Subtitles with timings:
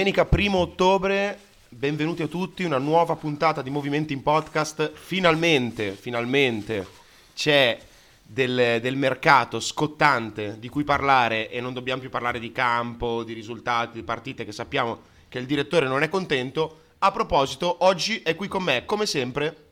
[0.00, 4.92] Domenica 1 ottobre, benvenuti a tutti, una nuova puntata di Movimenti in Podcast.
[4.94, 6.86] Finalmente, finalmente
[7.34, 7.78] c'è
[8.22, 13.34] del, del, mercato scottante di cui parlare e non dobbiamo più parlare di campo, di
[13.34, 16.80] risultati, di partite che sappiamo che il direttore non è contento.
[17.00, 19.69] A proposito, oggi è qui con me, come sempre,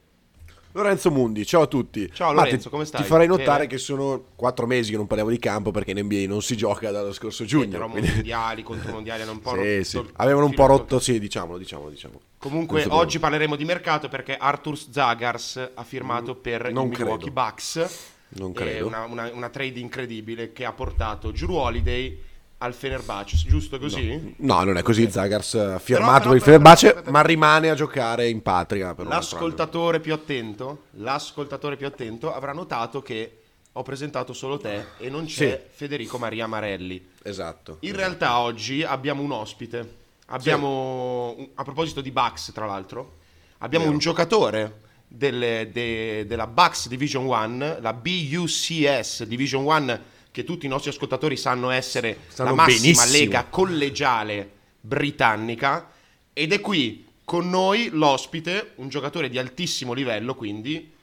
[0.72, 2.10] Lorenzo Mundi, ciao a tutti.
[2.12, 3.02] Ciao Lorenzo, Matte, come stai?
[3.02, 3.66] Ti farei notare Bene.
[3.68, 6.90] che sono quattro mesi che non parliamo di campo perché in NBA non si gioca
[6.90, 7.70] dallo scorso giugno.
[7.70, 8.10] Però quindi...
[8.14, 9.84] mondiali contro mondiali hanno un po' sì, rotto.
[9.84, 10.04] Sì.
[10.16, 12.20] Avevano un po' rotto, sì, diciamolo, diciamolo, diciamo.
[12.38, 17.16] Comunque oggi parleremo di mercato perché Arthur Zagars ha firmato mm, per non i Milwaukee
[17.16, 17.32] credo.
[17.32, 18.06] Bucks.
[18.30, 18.86] Non credo.
[18.86, 22.26] Una, una, una trade incredibile che ha portato Drew Holiday
[22.58, 24.34] al Fenerbahce, giusto così?
[24.38, 25.10] No, no non è così.
[25.10, 28.94] Zagars ha firmato per il Fenerbahce, ma rimane a giocare in patria.
[28.96, 35.26] l'ascoltatore più attento, l'ascoltatore più attento avrà notato che ho presentato solo te e non
[35.26, 35.76] c'è sì.
[35.76, 37.10] Federico Maria Marelli.
[37.22, 37.76] Esatto.
[37.80, 39.96] In realtà oggi abbiamo un ospite.
[40.30, 41.50] Abbiamo, sì.
[41.54, 43.18] a proposito di Bucks, tra l'altro,
[43.58, 43.96] abbiamo Vero.
[43.96, 50.68] un giocatore delle, de, della Bucks Division 1, la BUCS Division 1 che tutti i
[50.68, 53.24] nostri ascoltatori sanno essere sanno la massima benissimo.
[53.24, 55.90] lega collegiale britannica
[56.32, 60.94] ed è qui con noi l'ospite, un giocatore di altissimo livello, quindi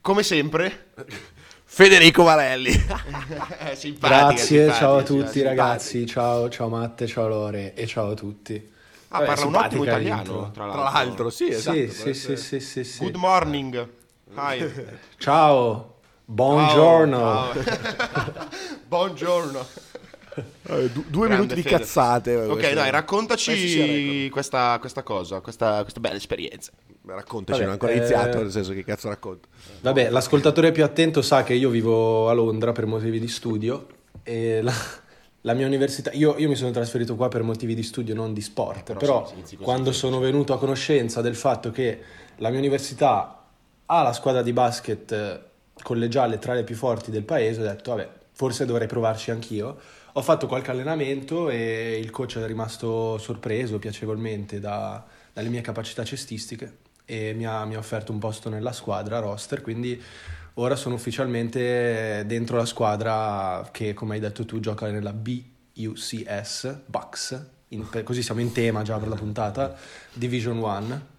[0.00, 0.92] come sempre
[1.64, 2.70] Federico Varelli.
[3.58, 5.48] Eh, simpatica, Grazie, simpatica, ciao a tutti simpatica.
[5.48, 8.54] ragazzi, ciao, ciao Matte, ciao Lore e ciao a tutti.
[9.08, 10.82] Ah, Vabbè, parla un ottimo italiano, tra l'altro.
[10.82, 11.76] Tra l'altro, sì, esatto.
[11.76, 13.88] Sì, sì, sì, sì, sì, Good morning.
[14.36, 14.72] Hi.
[15.18, 15.95] Ciao.
[16.28, 17.18] Buongiorno.
[17.18, 18.48] Ciao, ciao.
[18.88, 19.66] Buongiorno.
[20.68, 21.76] Eh, du- due Grande minuti di fede.
[21.76, 22.34] cazzate.
[22.34, 26.72] Ok, dai, raccontaci questa, questa, cosa, questa, questa bella esperienza.
[27.06, 27.98] Raccontaci, non è ancora eh...
[27.98, 29.46] iniziato, nel senso che cazzo racconto.
[29.82, 33.86] Vabbè, l'ascoltatore più attento sa che io vivo a Londra per motivi di studio
[34.24, 34.74] e la,
[35.42, 38.40] la mia università, io, io, mi sono trasferito qua per motivi di studio, non di
[38.40, 42.00] sport, però, però sì, quando sono venuto a conoscenza del fatto che
[42.38, 43.44] la mia università
[43.86, 45.44] ha la squadra di basket
[45.82, 49.78] collegiale tra le più forti del paese, ho detto vabbè, forse dovrei provarci anch'io.
[50.12, 56.04] Ho fatto qualche allenamento e il coach è rimasto sorpreso piacevolmente da, dalle mie capacità
[56.04, 60.02] cestistiche e mi ha, mi ha offerto un posto nella squadra roster, quindi
[60.54, 67.46] ora sono ufficialmente dentro la squadra che, come hai detto tu, gioca nella BUCS, Bucks,
[67.68, 69.76] in, così siamo in tema già per la puntata,
[70.14, 71.14] Division 1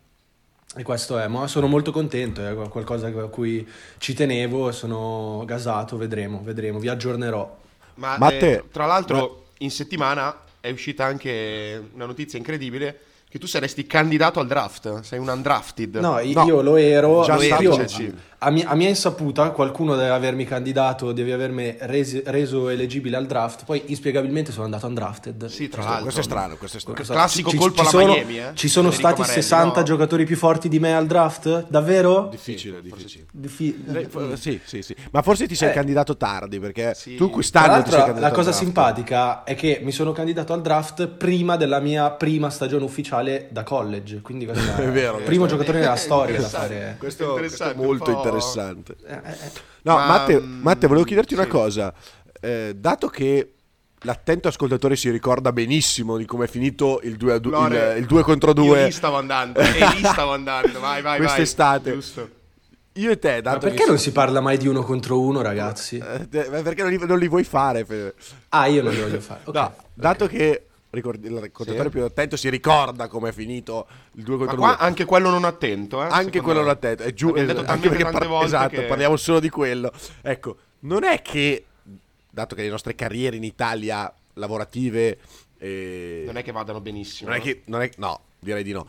[0.76, 3.68] e questo è, ma sono molto contento, è qualcosa a cui
[3.98, 7.58] ci tenevo, sono gasato, vedremo, vedremo, vi aggiornerò.
[7.96, 9.56] Ma, ma eh, tra l'altro ma...
[9.60, 13.00] in settimana è uscita anche una notizia incredibile
[13.30, 15.98] che tu saresti candidato al draft, sei un undrafted.
[15.98, 16.62] No, io, no.
[16.62, 17.74] lo ero, Già io,
[18.40, 23.26] a, mia, a, mia, insaputa qualcuno deve avermi candidato, deve avermi resi, reso eleggibile al
[23.26, 25.48] draft, poi inspiegabilmente sono andato undrafted.
[25.48, 26.04] Sì, tra l'altro.
[26.04, 26.96] Questo è strano, questo è strano.
[26.96, 28.52] Questo classico ci, colpo ci, alla sono, Miami, eh?
[28.54, 29.86] Ci sono Federico stati Marelli, 60 no?
[29.86, 31.66] giocatori più forti di me al draft?
[31.68, 32.28] Davvero?
[32.32, 33.26] Difficile, difficile.
[33.30, 33.40] Sì.
[33.40, 33.84] Diffi-
[34.36, 34.96] sì, sì, sì.
[35.12, 35.74] Ma forse ti sei eh.
[35.74, 37.16] candidato tardi, perché sì.
[37.16, 41.08] tu quest'anno ti sei candidato La cosa simpatica è che mi sono candidato al draft
[41.08, 43.17] prima della mia prima stagione ufficiale
[43.50, 46.96] da college, quindi questo è, vero, il primo giocatore nella storia da fare.
[47.00, 48.96] Questo è molto interessante.
[49.06, 49.52] Eh, eh, eh.
[49.84, 51.40] No, Ma, Matte, mm, Matte, volevo chiederti sì.
[51.40, 51.94] una cosa.
[52.40, 53.54] Eh, dato che
[54.02, 57.42] l'attento ascoltatore si ricorda benissimo di come è finito il 2
[58.24, 58.80] contro 2.
[58.80, 61.90] Io lì stavo andando, e lì stavo andando, vai, vai, Quest'estate.
[61.90, 62.00] Vai.
[62.00, 62.30] Giusto.
[62.94, 65.98] Io e te, dato Ma perché non si parla mai di uno contro uno, ragazzi?
[65.98, 67.86] Eh, perché non li, non li vuoi fare?
[68.50, 69.42] Ah, io non li voglio fare.
[69.44, 69.62] Okay.
[69.62, 70.38] No, dato okay.
[70.38, 70.67] che
[70.98, 71.90] ricordi, il contatore sì.
[71.90, 74.76] più attento si ricorda come è finito il 2 contro 2.
[74.80, 77.04] Anche quello non attento, eh, Anche quello non attento.
[77.04, 78.84] È giù, es- anche perché par- esatto, che...
[78.84, 79.92] parliamo solo di quello.
[80.22, 81.66] Ecco, non è che,
[82.30, 85.18] dato che le nostre carriere in Italia lavorative...
[85.58, 87.30] Eh, non è che vadano benissimo.
[87.30, 88.86] Non è che, non è, no, direi di no.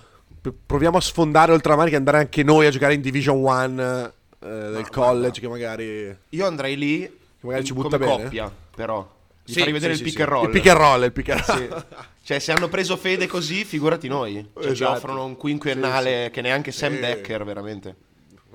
[0.67, 4.73] Proviamo a sfondare manica e andare anche noi a giocare in Division 1 eh, del
[4.73, 5.47] no, college no.
[5.47, 6.17] che magari...
[6.31, 8.23] Io andrei lì che magari ci butta come bene.
[8.25, 9.17] coppia, però
[9.49, 10.45] gli sì, farei vedere sì, il, pick and roll.
[10.45, 11.03] il pick and roll.
[11.05, 11.87] Il pick and roll,
[12.23, 14.47] Cioè, se hanno preso fede così, figurati noi.
[14.53, 14.75] Cioè, esatto.
[14.75, 17.97] Ci offrono un quinquennale che neanche Sam Decker, veramente.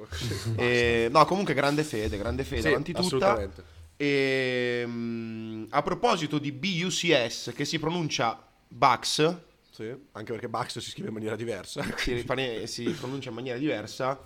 [0.55, 3.49] E, no, comunque grande fede, grande fede, avanti tutta.
[3.97, 9.35] E, um, a proposito di BUCS, che si pronuncia Bucks.
[9.71, 11.83] Sì, anche perché Bucks si scrive in maniera diversa.
[11.95, 12.23] si,
[12.67, 14.19] si pronuncia in maniera diversa.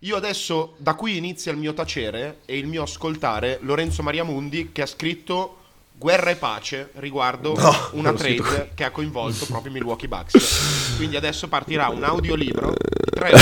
[0.00, 4.82] Io adesso, da qui inizia il mio tacere e il mio ascoltare Lorenzo Mariamundi che
[4.82, 5.58] ha scritto
[5.98, 10.94] guerra e pace riguardo no, una trade che ha coinvolto proprio Milwaukee Bucks.
[10.96, 13.32] Quindi adesso partirà un audiolibro di tre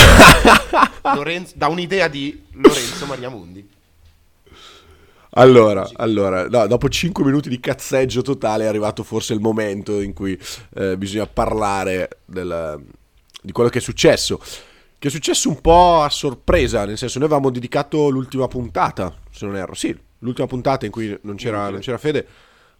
[1.02, 3.74] ore da un'idea di Lorenzo Mariamundi.
[5.38, 10.14] Allora, allora no, dopo 5 minuti di cazzeggio totale è arrivato forse il momento in
[10.14, 10.38] cui
[10.74, 12.82] eh, bisogna parlare del,
[13.42, 14.40] di quello che è successo.
[14.98, 19.44] Che è successo un po' a sorpresa, nel senso noi avevamo dedicato l'ultima puntata, se
[19.44, 22.26] non erro, sì, l'ultima puntata in cui non c'era, non c'era Fede,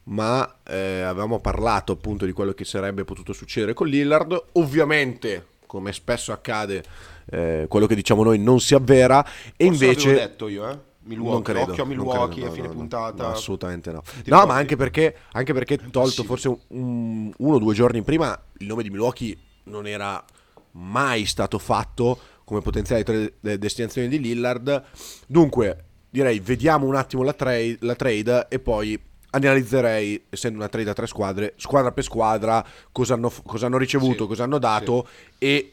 [0.09, 4.45] ma eh, avevamo parlato appunto di quello che sarebbe potuto succedere con Lillard.
[4.53, 6.85] Ovviamente, come spesso accade,
[7.31, 9.25] eh, quello che diciamo noi non si avvera
[9.57, 10.13] e Forse invece...
[10.13, 10.79] L'ho detto io, eh?
[11.07, 13.23] Milwaukee, non credo, occhio a Milwaukee credo, no, a fine no, puntata.
[13.23, 14.03] No, assolutamente no.
[14.25, 18.67] No, ma anche perché, anche perché tolto forse un, uno o due giorni prima, il
[18.67, 20.23] nome di Milwaukee non era
[20.73, 24.83] mai stato fatto come potenziale destinazione di Lillard.
[25.29, 29.01] Dunque, direi vediamo un attimo la, tra- la trade e poi
[29.45, 34.23] analizzerei, essendo una trade a tre squadre, squadra per squadra, cosa hanno, cosa hanno ricevuto,
[34.23, 35.07] sì, cosa hanno dato
[35.39, 35.45] sì.
[35.45, 35.71] e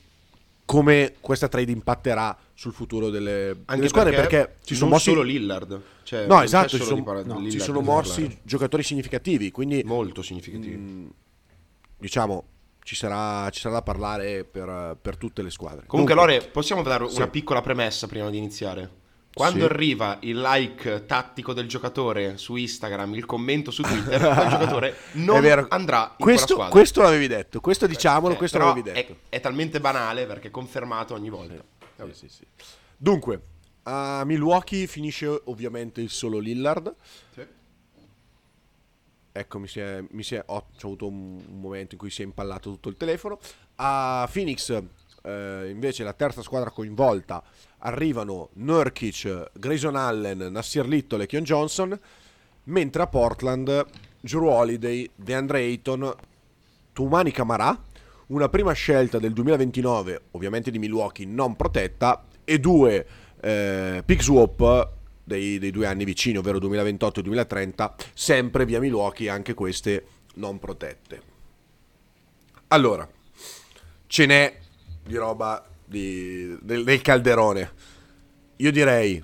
[0.65, 5.21] come questa trade impatterà sul futuro delle, delle squadre perché, perché ci sono mossi solo
[5.21, 10.21] Lillard cioè, no esatto ci sono, no, Lillard ci sono morsi giocatori significativi quindi molto
[10.21, 11.07] significativi mh, mm,
[11.97, 12.45] diciamo
[12.83, 16.81] ci sarà, ci sarà, da parlare per, per, tutte le squadre comunque Dunque, Lore possiamo
[16.81, 17.17] dare sì.
[17.17, 18.89] una piccola premessa prima di iniziare
[19.33, 19.65] quando sì.
[19.65, 25.67] arriva il like tattico del giocatore su Instagram, il commento su Twitter, quel giocatore non
[25.69, 29.13] andrà in questo, quella Questo l'avevi detto, questo diciamolo, eh, questo l'avevi detto.
[29.29, 31.63] È, è, talmente banale perché è confermato ogni volta.
[32.11, 32.45] Sì, sì.
[32.95, 33.41] Dunque,
[33.83, 36.93] a Milwaukee finisce ovviamente il solo Lillard.
[39.35, 42.11] Ecco, mi si è, mi si è, ho, ho avuto un, un, momento in cui
[42.11, 43.39] si è impallato tutto il telefono.
[43.77, 44.69] A Phoenix,
[45.23, 47.43] eh, invece, la terza squadra coinvolta
[47.85, 51.97] arrivano Nurkic, Grayson Allen, Nasir Little e Kion Johnson,
[52.65, 53.85] mentre a Portland
[54.19, 56.13] Drew Holiday, DeAndre Ayton,
[56.93, 57.77] Tumani Camara,
[58.27, 63.05] una prima scelta del 2029, ovviamente di Milwaukee, non protetta, e due
[63.41, 64.91] eh, pick swap
[65.23, 70.57] dei, dei, due anni vicini, ovvero 2028 e 2030, sempre via Milwaukee, anche queste non
[70.57, 71.21] protette.
[72.67, 73.07] Allora,
[74.07, 74.57] ce n'è
[75.03, 77.71] di roba di, del, del, calderone.
[78.57, 79.23] Io direi,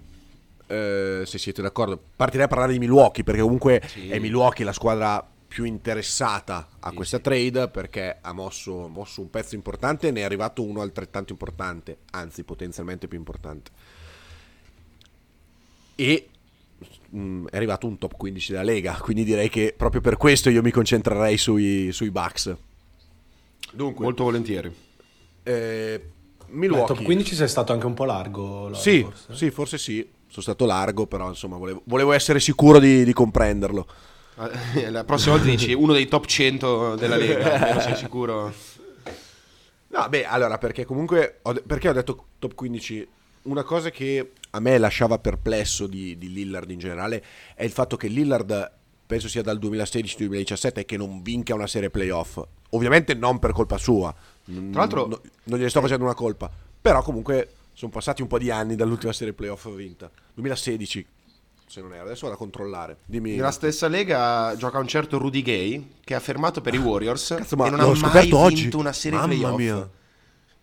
[0.68, 4.10] eh, se siete d'accordo, partirei a parlare di Milwaukee, perché comunque sì.
[4.10, 7.24] è Milwaukee la squadra più interessata a sì, questa sì.
[7.24, 11.98] trade perché ha mosso, mosso, un pezzo importante e ne è arrivato uno altrettanto importante,
[12.12, 13.71] anzi potenzialmente più importante.
[15.95, 16.30] E
[17.10, 20.51] mh, mm, è arrivato un top 15 della Lega, quindi direi che proprio per questo
[20.51, 22.56] io mi concentrerei sui, sui Bucks.
[23.74, 24.71] Dunque, molto volentieri.
[25.44, 26.10] Eh,
[26.51, 26.93] Milwaukee.
[26.93, 28.73] Beh, top 15 sei stato anche un po' largo.
[28.73, 29.35] Sì, forse.
[29.35, 30.09] sì, forse sì.
[30.27, 33.87] Sono stato largo, però insomma volevo, volevo essere sicuro di, di comprenderlo.
[34.89, 38.53] La prossima volta dici uno dei top 100 della Lega, non sei sicuro?
[39.87, 43.07] No, beh, allora, perché comunque, ho, perché ho detto top 15?
[43.43, 47.23] Una cosa che a me lasciava perplesso di, di Lillard in generale
[47.55, 48.71] è il fatto che Lillard,
[49.05, 52.39] penso sia dal 2016-2017, che non vinca una serie playoff.
[52.69, 54.13] Ovviamente non per colpa sua,
[54.71, 56.49] tra l'altro no, non gliene sto facendo una colpa,
[56.81, 60.09] però comunque sono passati un po' di anni dall'ultima serie playoff vinta.
[60.33, 61.05] 2016,
[61.65, 62.97] se non era, adesso vado a controllare.
[63.05, 63.35] Dimmi.
[63.35, 67.55] Nella stessa lega gioca un certo Rudy Gay che ha fermato per i Warriors Cazzo,
[67.55, 68.69] ma e non ha mai vinto oggi.
[68.73, 69.57] una serie Mamma playoff.
[69.57, 69.89] Mia.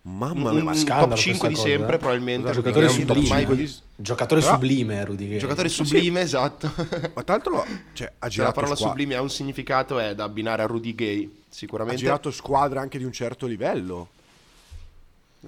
[0.08, 1.98] Mamma mia, ma top 5 di cosa, sempre, eh?
[1.98, 2.52] probabilmente.
[2.52, 3.68] Giocatore sublime.
[3.96, 5.38] Giocatore Però, sublime, Rudy Gay.
[5.38, 6.26] Giocatore sublime, sì.
[6.26, 6.70] esatto.
[7.12, 8.96] Ma tra l'altro, cioè, ha girato la parola squadra.
[8.96, 12.00] sublime ha un significato, è da abbinare a Rudy Gay, sicuramente.
[12.00, 14.10] Ha girato squadre anche di un certo livello.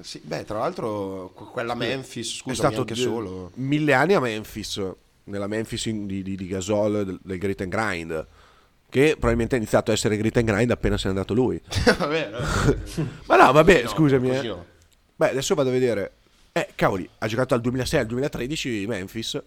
[0.00, 3.52] Sì, beh, tra l'altro, quella Memphis, scusa, è stato anche solo.
[3.54, 4.82] Mille anni a Memphis,
[5.24, 8.26] nella Memphis di, di, di Gasol del, del Great and Grind
[8.90, 11.60] che probabilmente ha iniziato a essere grit and grind appena se n'è andato lui.
[11.98, 12.30] vabbè.
[13.26, 14.30] Ma no, vabbè, no, scusami.
[14.30, 14.54] Eh.
[15.16, 16.12] Beh, adesso vado a vedere.
[16.52, 19.42] Eh, cavoli, ha giocato dal 2006 al 2013 Memphis.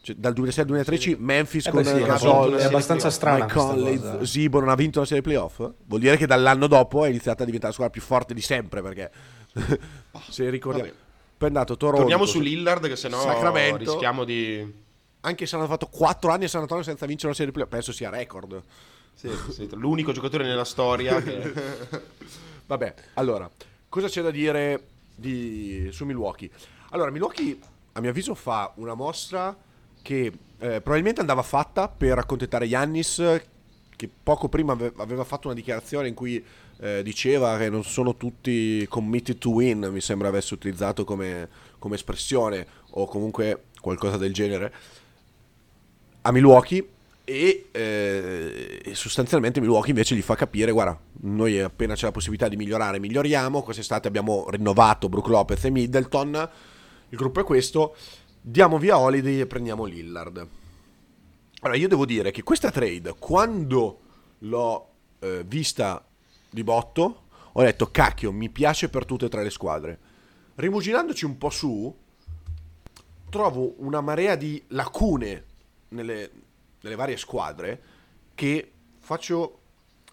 [0.00, 4.60] Cioè, dal 2006 al 2013 Memphis eh con sì, Gasol è abbastanza strano Conley, Zibo
[4.60, 7.72] non ha vinto la serie playoff vuol dire che dall'anno dopo è iniziata a diventare
[7.72, 9.10] la squadra più forte di sempre perché
[10.30, 10.94] se ricordiamo poi
[11.36, 14.72] è andato Toronto torniamo su Lillard che sennò Sacramento, rischiamo di
[15.20, 17.92] anche se hanno fatto 4 anni a San Antonio senza vincere una serie playoff, penso
[17.92, 18.62] sia record.
[19.14, 21.52] Sì, sì, l'unico giocatore nella storia che...
[22.66, 23.50] Vabbè, allora,
[23.88, 25.88] cosa c'è da dire di...
[25.90, 26.50] su Milwaukee?
[26.90, 27.58] Allora, Milwaukee,
[27.92, 29.56] a mio avviso, fa una mossa
[30.02, 33.40] che eh, probabilmente andava fatta per accontentare Yannis,
[33.96, 36.44] che poco prima aveva fatto una dichiarazione in cui
[36.78, 41.48] eh, diceva che non sono tutti committed to win, mi sembra avesse utilizzato come,
[41.78, 44.72] come espressione, o comunque qualcosa del genere
[46.22, 46.88] a Milwaukee
[47.24, 52.56] e eh, sostanzialmente Milwaukee invece gli fa capire guarda noi appena c'è la possibilità di
[52.56, 56.50] migliorare miglioriamo quest'estate abbiamo rinnovato Brook Lopez e Middleton
[57.10, 57.94] il gruppo è questo
[58.40, 60.48] diamo via Holiday e prendiamo Lillard
[61.60, 64.00] Allora, io devo dire che questa trade, quando
[64.40, 66.06] l'ho eh, vista
[66.48, 67.22] di botto,
[67.52, 69.98] ho detto, cacchio, mi piace per tutte e tre le squadre.
[70.54, 71.92] Rimuginandoci un po' su,
[73.28, 75.44] trovo una marea di lacune
[75.88, 76.30] nelle,
[76.80, 77.82] nelle varie squadre
[78.34, 79.58] che faccio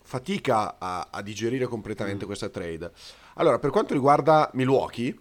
[0.02, 2.28] fatica a, a digerire completamente mm.
[2.28, 2.92] questa trade.
[3.36, 5.16] Allora, per quanto riguarda Milwaukee,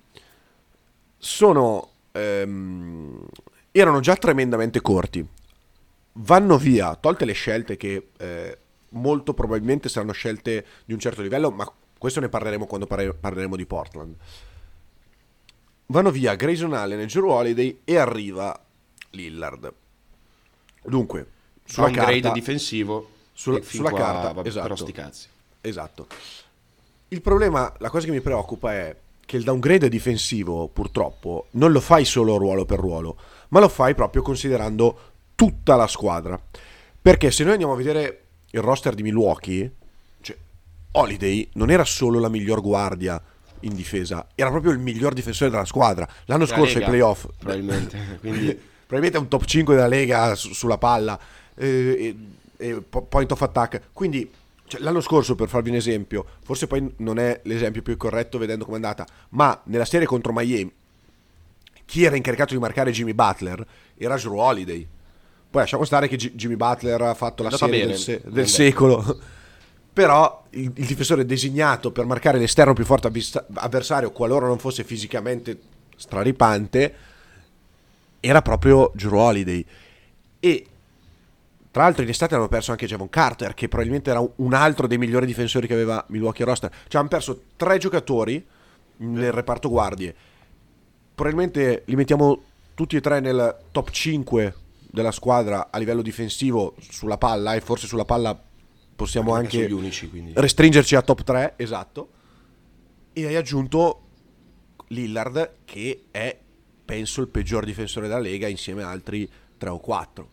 [1.16, 3.26] sono, ehm,
[3.72, 5.26] erano già tremendamente corti.
[6.16, 8.58] Vanno via, tolte le scelte che eh,
[8.90, 13.56] molto probabilmente saranno scelte di un certo livello, ma questo ne parleremo quando parre- parleremo
[13.56, 14.14] di Portland.
[15.86, 18.58] Vanno via Grayson Allen e Drew Holiday e arriva
[19.10, 19.72] Lillard.
[20.86, 21.26] Dunque,
[21.64, 25.28] sulla carta, grade difensivo sulla, sulla qua, carta, vabbè, esatto, però sti cazzi.
[25.60, 26.06] Esatto.
[27.08, 31.80] Il problema, la cosa che mi preoccupa è che il downgrade difensivo, purtroppo, non lo
[31.80, 33.16] fai solo ruolo per ruolo,
[33.48, 36.40] ma lo fai proprio considerando tutta la squadra.
[37.00, 39.72] Perché se noi andiamo a vedere il roster di Milwaukee,
[40.20, 40.36] cioè,
[40.92, 43.20] Holiday non era solo la miglior guardia
[43.60, 46.08] in difesa, era proprio il miglior difensore della squadra.
[46.26, 48.72] L'anno la scorso ai playoff, probabilmente, quindi...
[48.86, 51.18] probabilmente è un top 5 della Lega su, sulla palla,
[51.54, 52.16] eh,
[52.56, 53.88] eh, point of attack.
[53.92, 54.30] Quindi
[54.66, 58.64] cioè, l'anno scorso, per farvi un esempio, forse poi non è l'esempio più corretto vedendo
[58.64, 60.72] com'è andata, ma nella serie contro Miami,
[61.84, 63.64] chi era incaricato di marcare Jimmy Butler
[63.96, 64.86] era Drew Holiday.
[65.50, 68.48] Poi lasciamo stare che G- Jimmy Butler ha fatto la serie bene, del, se- del
[68.48, 69.20] secolo.
[69.92, 73.12] Però il, il, difensore designato per marcare l'esterno più forte
[73.54, 75.60] avversario, qualora non fosse fisicamente
[75.96, 76.94] straripante,
[78.24, 79.64] era proprio Drew Holiday.
[80.40, 80.66] E
[81.70, 84.96] tra l'altro in estate hanno perso anche Javon Carter, che probabilmente era un altro dei
[84.96, 86.70] migliori difensori che aveva Milwaukee roster.
[86.88, 88.44] Cioè hanno perso tre giocatori
[88.98, 90.14] nel reparto guardie.
[91.14, 92.42] Probabilmente li mettiamo
[92.74, 94.54] tutti e tre nel top 5
[94.90, 98.40] della squadra a livello difensivo sulla palla e forse sulla palla
[98.96, 102.08] possiamo anche, anche unici, restringerci a top 3, esatto.
[103.12, 104.00] E hai aggiunto
[104.88, 106.38] Lillard che è
[106.84, 110.30] penso il peggior difensore della Lega insieme a altri 3 o 4.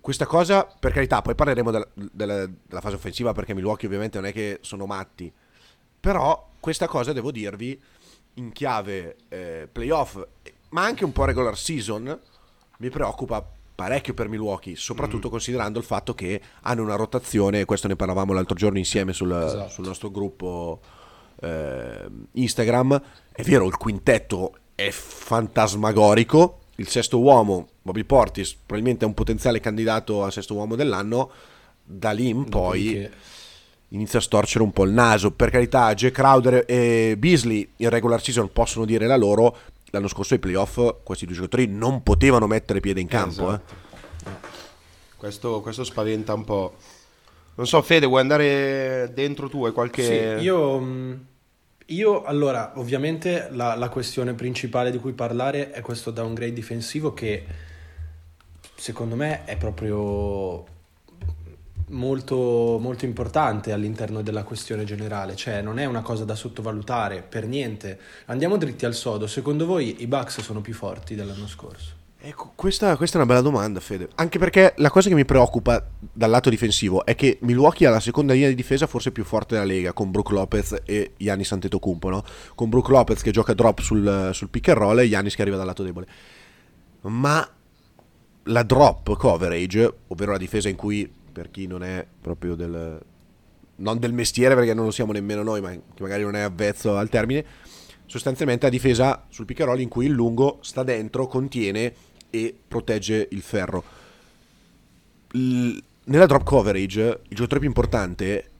[0.00, 4.28] Questa cosa, per carità, poi parleremo della, della, della fase offensiva perché Milwaukee ovviamente non
[4.28, 5.32] è che sono matti,
[5.98, 7.80] però questa cosa devo dirvi
[8.34, 10.24] in chiave eh, playoff,
[10.70, 12.20] ma anche un po' regular season,
[12.78, 13.44] mi preoccupa
[13.74, 15.30] parecchio per Milwaukee, soprattutto mm.
[15.30, 19.70] considerando il fatto che hanno una rotazione, questo ne parlavamo l'altro giorno insieme sul, esatto.
[19.70, 20.80] sul nostro gruppo
[21.40, 29.08] eh, Instagram, è vero, il quintetto è fantasmagorico, il sesto uomo, Bobby Portis, probabilmente è
[29.08, 31.30] un potenziale candidato a sesto uomo dell'anno,
[31.82, 32.92] da lì in poi...
[32.92, 33.10] Che
[33.90, 35.30] inizia a storcere un po' il naso.
[35.32, 39.56] Per carità, Jay Crowder e Beasley in regular season possono dire la loro,
[39.90, 43.48] l'anno scorso ai playoff questi due giocatori non potevano mettere piede in campo.
[43.48, 43.74] Esatto.
[44.24, 44.54] Eh.
[45.16, 46.74] Questo, questo, spaventa un po'.
[47.54, 49.64] Non so, Fede, vuoi andare dentro tu?
[49.64, 50.02] Hai qualche...
[50.38, 51.12] Sì, io, mm,
[51.86, 57.44] io allora, ovviamente la, la questione principale di cui parlare è questo downgrade difensivo che
[58.74, 60.64] secondo me è proprio
[61.88, 67.46] molto, molto importante all'interno della questione generale, cioè non è una cosa da sottovalutare per
[67.46, 67.98] niente.
[68.26, 71.95] Andiamo dritti al sodo, secondo voi i Bucks sono più forti dell'anno scorso?
[72.26, 74.08] Ecco, questa, questa, è una bella domanda, Fede.
[74.16, 75.80] Anche perché la cosa che mi preoccupa
[76.12, 79.54] dal lato difensivo è che Milwaukee ha la seconda linea di difesa forse più forte
[79.54, 82.24] della Lega, con Brook Lopez e Giannis Antetokounmpo, no?
[82.56, 85.56] Con Brook Lopez che gioca drop sul, sul pick and roll e Giannis che arriva
[85.56, 86.08] dal lato debole.
[87.02, 87.48] Ma
[88.42, 93.00] la drop coverage, ovvero la difesa in cui per chi non è proprio del
[93.76, 96.96] non del mestiere perché non lo siamo nemmeno noi, ma che magari non è avvezzo
[96.96, 97.44] al termine,
[98.04, 102.54] sostanzialmente a difesa sul pick and roll in cui il lungo sta dentro, contiene e
[102.68, 103.82] protegge il ferro.
[105.32, 108.50] L- nella drop coverage il giocatore più importante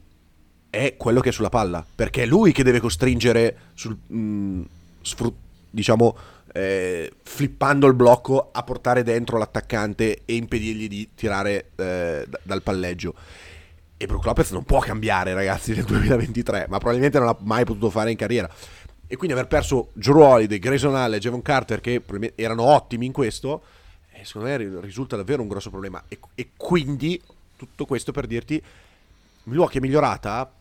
[0.69, 4.61] è quello che è sulla palla, perché è lui che deve costringere sul mh, mm,
[5.01, 5.35] sfrut-
[5.69, 6.17] diciamo
[6.53, 12.63] eh, flippando il blocco a portare dentro l'attaccante e impedirgli di tirare eh, d- dal
[12.63, 13.13] palleggio.
[13.99, 17.89] E Brook Lopez non può cambiare, ragazzi, nel 2023, ma probabilmente non l'ha mai potuto
[17.89, 18.47] fare in carriera.
[19.07, 22.03] E quindi aver perso Drew Holiday, Grayson Allen Javon Carter, che
[22.35, 23.63] erano ottimi in questo,
[24.11, 26.03] eh, secondo me risulta davvero un grosso problema.
[26.07, 27.21] E, e quindi
[27.55, 28.61] tutto questo per dirti,
[29.43, 30.51] Milwaukee è migliorata,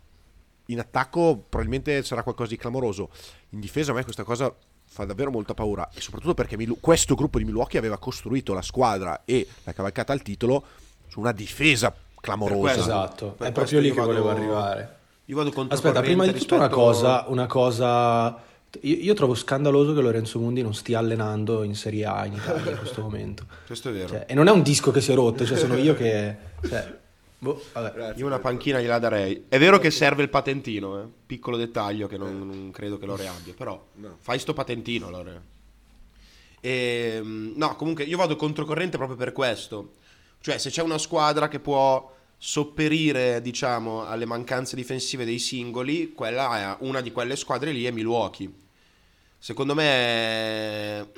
[0.66, 3.10] in attacco probabilmente sarà qualcosa di clamoroso.
[3.50, 4.52] In difesa a me questa cosa
[4.88, 8.62] fa davvero molta paura e soprattutto perché Mil- questo gruppo di Milwaukee aveva costruito la
[8.62, 10.64] squadra e la cavalcata al titolo
[11.08, 12.78] su una difesa clamorosa.
[12.78, 14.08] esatto, per è proprio lì che vado...
[14.08, 14.94] volevo arrivare.
[15.26, 18.40] Io vado Aspetta, prima di tutto una cosa, una cosa
[18.82, 22.70] Io, io, trovo scandaloso che Lorenzo Mundi non stia allenando in Serie A in Italia
[22.70, 23.44] in questo momento.
[23.66, 24.08] Questo è vero.
[24.08, 26.36] Cioè, e non è un disco che si è rotto, cioè sono io che...
[26.68, 26.96] Cioè,
[27.38, 27.60] boh,
[28.14, 29.46] io una panchina gliela darei.
[29.48, 31.06] È vero che serve il patentino, eh?
[31.26, 34.16] piccolo dettaglio che non, non credo che Lore abbia, però no.
[34.20, 35.42] fai sto patentino Lore.
[36.60, 39.94] E, ehm, no, comunque io vado controcorrente proprio per questo.
[40.40, 46.74] Cioè, se c'è una squadra che può sopperire, diciamo, alle mancanze difensive dei singoli, quella
[46.74, 48.52] è una di quelle squadre lì è Milwaukee.
[49.38, 51.12] Secondo me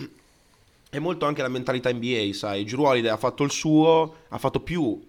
[0.90, 5.06] è molto anche la mentalità NBA, sai, Holiday ha fatto il suo, ha fatto più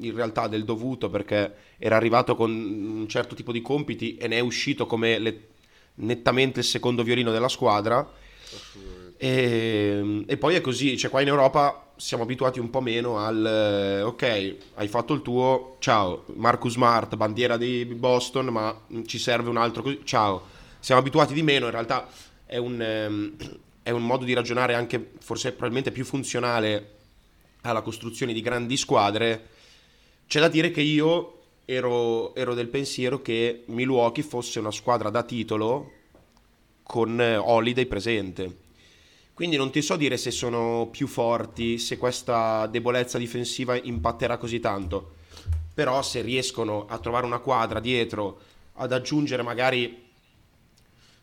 [0.00, 4.36] in realtà del dovuto perché era arrivato con un certo tipo di compiti e ne
[4.36, 5.48] è uscito come le,
[5.96, 8.08] nettamente il secondo violino della squadra.
[9.18, 13.46] E, e, poi è così, cioè qua in Europa siamo abituati un po' meno al
[13.46, 19.48] eh, ok, hai fatto il tuo, ciao, Marcus Smart, bandiera di Boston, ma ci serve
[19.48, 20.54] un altro così, ciao.
[20.78, 22.06] Siamo abituati di meno, in realtà
[22.44, 23.36] è un, ehm,
[23.82, 26.94] è un modo di ragionare anche forse probabilmente più funzionale
[27.62, 29.48] alla costruzione di grandi squadre.
[30.26, 35.22] C'è da dire che io ero, ero del pensiero che Milwaukee fosse una squadra da
[35.22, 35.92] titolo
[36.82, 38.64] con eh, Holiday presente
[39.36, 44.60] quindi non ti so dire se sono più forti, se questa debolezza difensiva impatterà così
[44.60, 45.16] tanto.
[45.74, 48.40] Però se riescono a trovare una quadra dietro,
[48.76, 50.04] ad aggiungere magari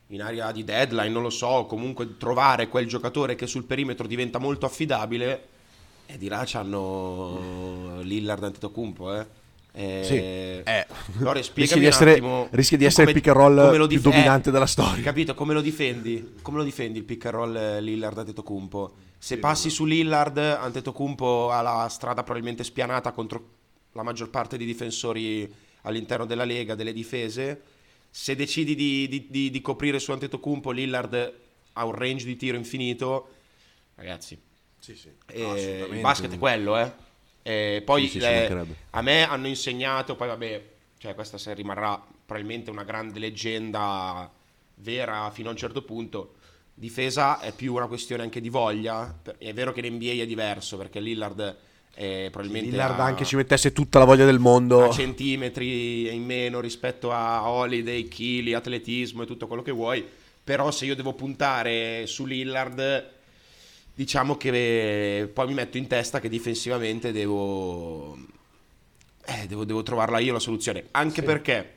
[0.10, 4.38] in area di deadline, non lo so, comunque trovare quel giocatore che sul perimetro diventa
[4.38, 5.48] molto affidabile,
[6.06, 9.26] e di là c'hanno Lillard Antetokounmpo, eh.
[9.76, 10.16] Eh, sì.
[10.18, 10.86] eh,
[11.18, 14.50] Lore, rischia di essere, attimo, rischia di essere come, il pick and roll più dominante
[14.50, 15.02] eh, della storia.
[15.04, 15.34] Capito?
[15.34, 16.36] Come lo difendi?
[16.44, 18.94] Come lo difendi il pick and roll eh, Lillard Antetokounmpo?
[19.18, 19.74] Se sì, passi no.
[19.74, 23.50] su Lillard, Antetokounmpo ha la strada probabilmente spianata contro
[23.94, 25.52] la maggior parte dei difensori
[25.82, 27.62] all'interno della lega, delle difese.
[28.12, 31.34] Se decidi di, di, di, di coprire su Antetokounmpo, Lillard
[31.74, 33.30] ha un range di tiro infinito.
[33.96, 34.40] Ragazzi,
[34.78, 35.10] sì, sì.
[35.32, 37.12] Eh, il basket è quello, eh
[37.44, 40.64] e poi sì, sì, le, a me hanno insegnato, poi vabbè,
[40.98, 44.32] cioè questa se rimarrà probabilmente una grande leggenda
[44.76, 46.36] vera fino a un certo punto.
[46.74, 49.20] Difesa è più una questione anche di voglia.
[49.38, 51.58] È vero che l'NBA è diverso perché Lillard
[51.94, 52.70] è probabilmente.
[52.70, 54.86] Lillard a, anche ci mettesse tutta la voglia del mondo.
[54.86, 60.04] A centimetri in meno rispetto a Holiday, chili, atletismo e tutto quello che vuoi.
[60.44, 63.12] Però se io devo puntare su Lillard
[63.94, 68.18] diciamo che poi mi metto in testa che difensivamente devo,
[69.26, 70.88] eh, devo, devo trovarla io la soluzione.
[70.92, 71.26] Anche sì.
[71.28, 71.72] perché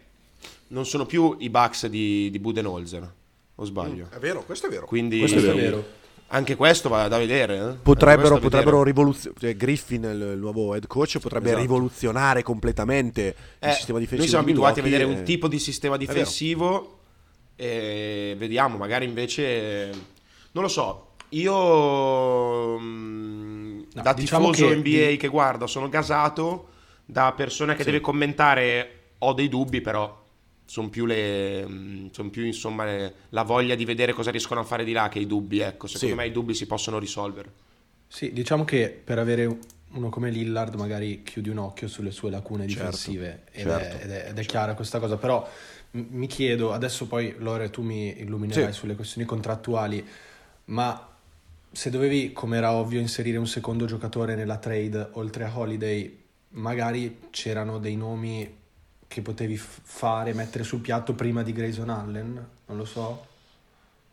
[0.68, 3.12] non sono più i Bucks di, di Budenholzer,
[3.54, 4.06] o sbaglio?
[4.06, 4.86] Mm, è vero, questo è vero.
[4.86, 6.04] Quindi, questo è vero.
[6.28, 7.56] Anche questo va da vedere.
[7.56, 7.72] Eh?
[7.80, 9.40] Potrebbero, potrebbero rivoluzionare.
[9.40, 11.62] Cioè Griffin, il nuovo head coach, potrebbe esatto.
[11.62, 14.22] rivoluzionare completamente eh, il sistema difensivo.
[14.22, 16.98] Noi siamo abituati a vedere un tipo di sistema difensivo
[17.54, 19.90] e vediamo, magari invece.
[20.50, 24.76] Non lo so, io mm, no, da diciamo tifoso che...
[24.76, 26.68] NBA che guarda sono gasato,
[27.04, 27.90] da persona che sì.
[27.90, 30.24] deve commentare ho dei dubbi però
[30.66, 34.64] sono più, le, mm, son più insomma le, la voglia di vedere cosa riescono a
[34.64, 36.20] fare di là che i dubbi, ecco, secondo sì.
[36.20, 37.52] me i dubbi si possono risolvere.
[38.08, 39.58] Sì, diciamo che per avere
[39.92, 44.04] uno come Lillard magari chiudi un occhio sulle sue lacune certo, difensive ed, certo, è,
[44.04, 44.42] ed, è, ed è certo.
[44.42, 45.48] chiara questa cosa, però
[45.92, 48.78] mi chiedo, adesso poi Lore tu mi illuminerai sì.
[48.78, 50.04] sulle questioni contrattuali,
[50.66, 51.15] ma
[51.76, 57.18] se dovevi, come era ovvio, inserire un secondo giocatore nella trade oltre a Holiday, magari
[57.28, 58.50] c'erano dei nomi
[59.06, 63.26] che potevi fare, mettere sul piatto prima di Grayson Allen, non lo so.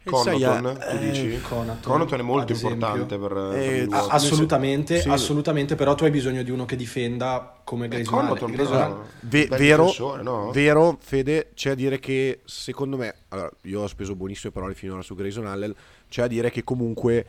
[0.03, 1.39] Conaton, tu eh, dici?
[1.39, 5.07] Conaton, Conaton è molto importante per, eh, per assolutamente, sì.
[5.07, 8.51] assolutamente, però tu hai bisogno di uno che difenda come Grayson Allen.
[8.51, 8.97] Grayson Allen.
[9.21, 9.89] Ve- vero,
[10.21, 10.51] no?
[10.51, 15.01] vero, Fede, c'è a dire che secondo me, allora, io ho speso buonissime parole finora
[15.01, 15.73] su Grayson Allen,
[16.09, 17.25] c'è a dire che comunque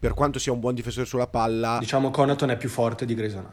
[0.00, 1.76] per quanto sia un buon difensore sulla palla...
[1.78, 3.46] Diciamo Conaton è più forte di Grayson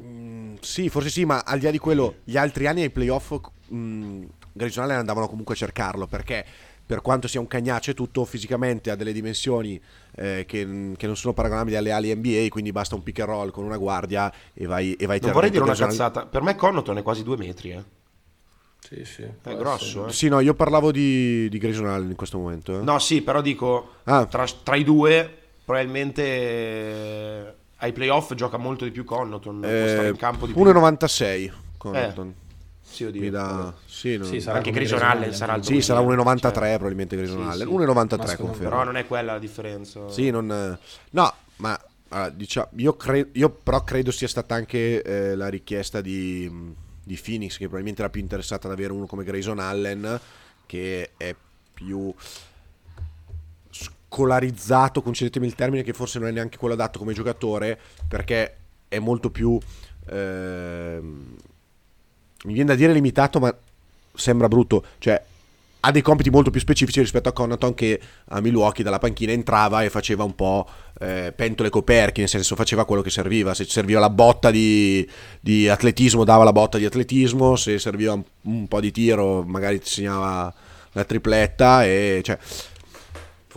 [0.00, 3.34] mm, sì, forse sì, ma al di là di quello, gli altri anni ai playoff
[3.72, 6.44] mm, Grayson Allen andavano comunque a cercarlo perché
[6.86, 9.80] per quanto sia un cagnaccio e tutto, fisicamente ha delle dimensioni
[10.16, 13.50] eh, che, che, non sono paragonabili alle ali NBA, quindi basta un pick and roll
[13.50, 16.98] con una guardia e vai e vai Non vorrei dire una cazzata, per me Connaughton
[16.98, 17.84] è quasi due metri, eh.
[18.80, 19.22] Sì, sì.
[19.22, 20.12] È grosso, eh.
[20.12, 22.80] Sì, no, io parlavo di, di Grayson Allen in questo momento.
[22.80, 22.82] Eh.
[22.82, 24.26] No, sì, però dico, ah.
[24.26, 25.39] tra, tra i due
[25.70, 29.64] probabilmente eh, ai playoff gioca molto di più Connaughton.
[29.64, 32.28] Eh, in campo di 1,96 Connaughton.
[32.28, 32.48] Eh.
[32.82, 33.30] Sì, oddio.
[33.30, 33.72] Da...
[33.86, 34.26] Sì, non...
[34.26, 36.50] sì, anche Grayson Allen sarà il Sì, sarà 1,93 cioè...
[36.50, 37.68] probabilmente Grayson Allen.
[37.68, 38.68] Sì, 1,93 confermo.
[38.68, 40.08] Però non è quella la differenza.
[40.08, 40.76] Sì, non...
[41.10, 43.28] No, ma allora, diciamo, io, cre...
[43.30, 46.50] io, però credo sia stata anche eh, la richiesta di,
[47.04, 50.20] di, Phoenix, che probabilmente era più interessata ad avere uno come Grayson Allen,
[50.66, 51.32] che è
[51.72, 52.12] più
[54.10, 58.56] particolarizzato, concedetemi il termine, che forse non è neanche quello adatto come giocatore, perché
[58.88, 59.58] è molto più...
[60.08, 60.98] Eh,
[62.42, 63.54] mi viene da dire limitato, ma
[64.14, 64.84] sembra brutto.
[64.98, 65.22] Cioè,
[65.82, 69.82] ha dei compiti molto più specifici rispetto a Connaughton che a Milwaukee dalla panchina entrava
[69.82, 70.68] e faceva un po'
[70.98, 75.08] eh, pentole coperchi, nel senso faceva quello che serviva, se serviva la botta di,
[75.40, 79.80] di, atletismo dava la botta di atletismo, se serviva un, un po' di tiro magari
[79.80, 80.52] ti segnava
[80.92, 82.38] la tripletta e cioè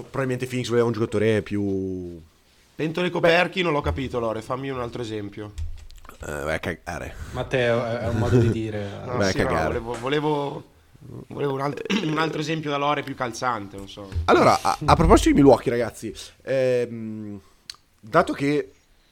[0.02, 2.22] probabilmente Phoenix voleva un giocatore più
[2.76, 5.54] pentole coperchi non l'ho capito Lore, fammi un altro esempio.
[6.26, 7.16] Eh, vai a cagare.
[7.32, 8.90] Matteo, è un modo di dire.
[9.06, 9.74] no, vai sì, a cagare.
[9.74, 10.72] No, volevo, volevo
[11.28, 14.10] Volevo un, alt- un, altro esempio da lore più calzante, non so.
[14.26, 17.40] Allora, a, a proposito di Milwaukee, ragazzi, ehm,
[18.00, 18.72] dato che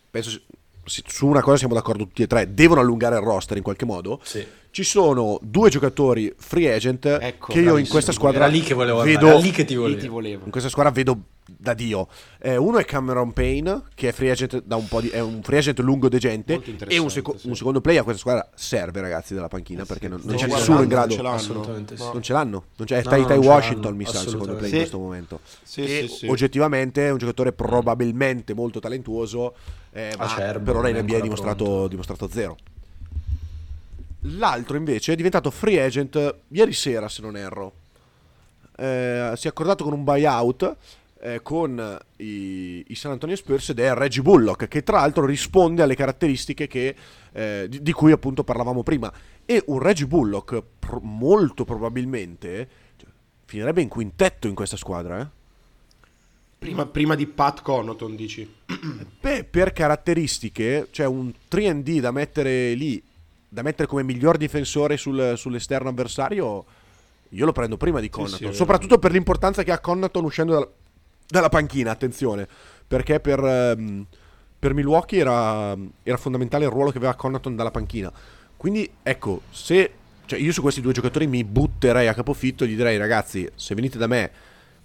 [0.10, 0.40] penso
[0.84, 4.20] su una cosa siamo d'accordo tutti e tre, devono allungare il roster in qualche modo.
[4.24, 4.46] Sì.
[4.72, 8.74] Ci sono due giocatori free agent ecco, che io in questa squadra era lì che
[8.74, 10.00] volevo vedo, era lì che ti volevo.
[10.00, 10.46] Ti volevo.
[10.46, 12.08] In questa squadra vedo da Dio.
[12.40, 15.42] Eh, uno è Cameron Payne, che è free agent da un po' di è un
[15.44, 17.48] free agent lungo degente e un, seco- sì.
[17.48, 20.48] un, secondo play a questa squadra serve, ragazzi, della panchina, eh, perché non, non c'è
[20.48, 21.16] nessuno in grado.
[21.16, 21.66] Non ce l'hanno.
[21.66, 22.12] No.
[22.14, 22.64] Non ce l'hanno.
[22.78, 24.76] Non c'è, è no, Tai Tai Washington, mi sa, il secondo play sì.
[24.76, 25.40] in questo momento.
[25.64, 29.54] Sì, e oggettivamente è un giocatore probabilmente molto talentuoso,
[29.92, 32.56] eh, ma Acerbo, per ora in NBA ha dimostrato, dimostrato zero.
[34.26, 37.74] L'altro invece è diventato free agent ieri sera, se non erro.
[38.76, 40.76] Eh, si è accordato con un buyout
[41.22, 45.84] eh, con i, i, San Antonio Spurs ed è Reggie Bullock, che tra l'altro risponde
[45.84, 46.96] alle caratteristiche che,
[47.32, 49.12] eh, di, di, cui appunto parlavamo prima.
[49.46, 53.10] E un Reggie Bullock pro, molto probabilmente cioè,
[53.46, 55.22] finirebbe in quintetto in questa squadra.
[55.22, 55.28] Eh?
[56.60, 58.56] Prima, prima, di Pat Connaughton, dici?
[59.20, 63.02] Beh, per caratteristiche, cioè un 3D da mettere lì
[63.54, 66.64] da mettere come miglior difensore sul, sull'esterno avversario,
[67.32, 68.48] io lo prendo prima di Connaughton.
[68.48, 70.70] Sì, sì, soprattutto per l'importanza che ha Connaughton uscendo dalla,
[71.28, 72.48] dalla panchina, attenzione.
[72.88, 74.06] Perché per, um,
[74.58, 78.10] per Milwaukee era, era, fondamentale il ruolo che aveva Connaughton dalla panchina.
[78.56, 79.94] Quindi, ecco, se...
[80.28, 83.98] Cioè io su questi due giocatori mi butterei a capofitto gli direi, ragazzi, se venite
[83.98, 84.32] da me,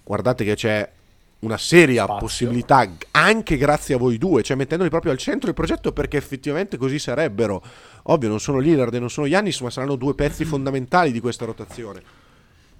[0.03, 0.91] guardate che c'è
[1.39, 2.19] una seria Spazio.
[2.19, 6.77] possibilità anche grazie a voi due, cioè mettendoli proprio al centro del progetto perché effettivamente
[6.77, 7.61] così sarebbero.
[8.03, 11.45] Ovvio, non sono Lillard e non sono Yannis, ma saranno due pezzi fondamentali di questa
[11.45, 12.01] rotazione.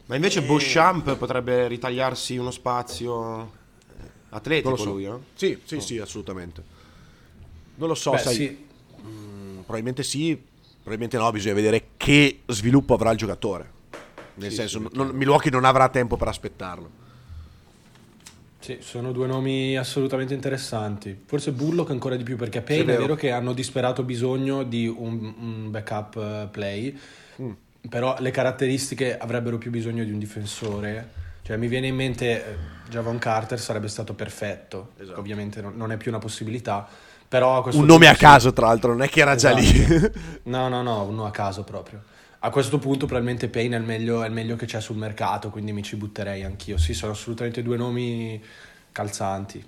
[0.05, 0.43] Ma invece e...
[0.43, 4.85] Beauchamp potrebbe ritagliarsi uno spazio eh, atletico so.
[4.85, 5.13] lui, eh?
[5.35, 5.79] Sì, sì, oh.
[5.79, 6.63] sì, assolutamente.
[7.75, 8.35] Non lo so, Beh, sai.
[8.35, 8.65] Sì.
[9.01, 10.41] Mh, mm, probabilmente sì,
[10.77, 13.75] probabilmente no, bisogna vedere che sviluppo avrà il giocatore.
[14.35, 17.05] Nel sì, senso, non, Milwaukee non avrà tempo per aspettarlo.
[18.59, 21.17] Sì, sono due nomi assolutamente interessanti.
[21.25, 24.87] Forse Bullock ancora di più perché Payne è, è vero che hanno disperato bisogno di
[24.87, 26.97] un, un backup uh, play,
[27.41, 27.51] mm.
[27.89, 31.25] però le caratteristiche avrebbero più bisogno di un difensore.
[31.43, 32.55] Cioè mi viene in mente eh,
[32.89, 35.19] Javon Carter sarebbe stato perfetto, esatto.
[35.19, 36.87] ovviamente non, non, è più una possibilità.
[37.29, 39.61] Però un nome a caso, tra l'altro, non è che era esatto.
[39.61, 40.11] già lì.
[40.43, 42.01] no, no, no, uno a caso proprio
[42.47, 45.49] a questo punto probabilmente Payne è il, meglio, è il meglio che c'è sul mercato,
[45.49, 46.77] quindi mi ci butterei anch'io.
[46.77, 48.41] Sì, sono assolutamente due nomi
[48.93, 49.63] calzanti.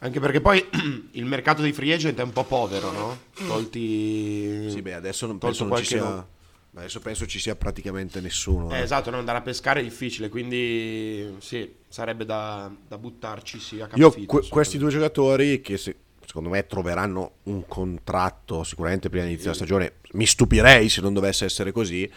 [0.00, 0.62] Anche perché poi
[1.12, 3.18] il mercato dei free agent è un po' povero, no?
[3.46, 4.70] Tolti...
[4.70, 6.02] Sì, beh, adesso non penso non ci sia...
[6.02, 6.34] No.
[6.74, 8.70] Adesso penso ci sia praticamente nessuno.
[8.70, 8.82] Eh, eh.
[8.82, 13.86] Esatto, non andare a pescare è difficile, quindi sì, sarebbe da, da buttarci sì, a
[13.86, 14.20] capofitto.
[14.20, 15.96] Io que- questi due giocatori che se,
[16.36, 19.92] secondo me troveranno un contratto sicuramente prima dell'inizio della stagione.
[20.12, 22.10] Mi stupirei se non dovesse essere così.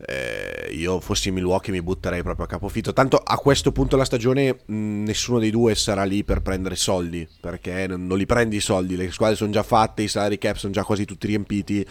[0.00, 2.94] Eh, io fossi Milwaukee mi butterei proprio a capofitto.
[2.94, 7.28] Tanto a questo punto della stagione mh, nessuno dei due sarà lì per prendere soldi,
[7.38, 10.56] perché non, non, li prendi i soldi, le squadre sono già fatte, i salary cap
[10.56, 11.86] sono già quasi tutti riempiti.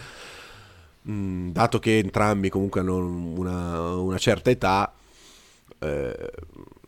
[1.02, 4.92] Mh, dato che entrambi comunque hanno una, una certa età,
[5.78, 6.30] eh,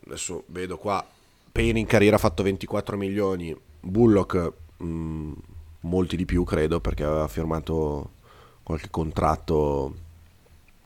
[0.07, 1.07] adesso vedo qua,
[1.53, 5.33] Payne in carriera ha fatto 24 milioni, Bullock mh, mm,
[5.81, 8.11] molti di più credo perché aveva firmato
[8.63, 9.95] qualche contratto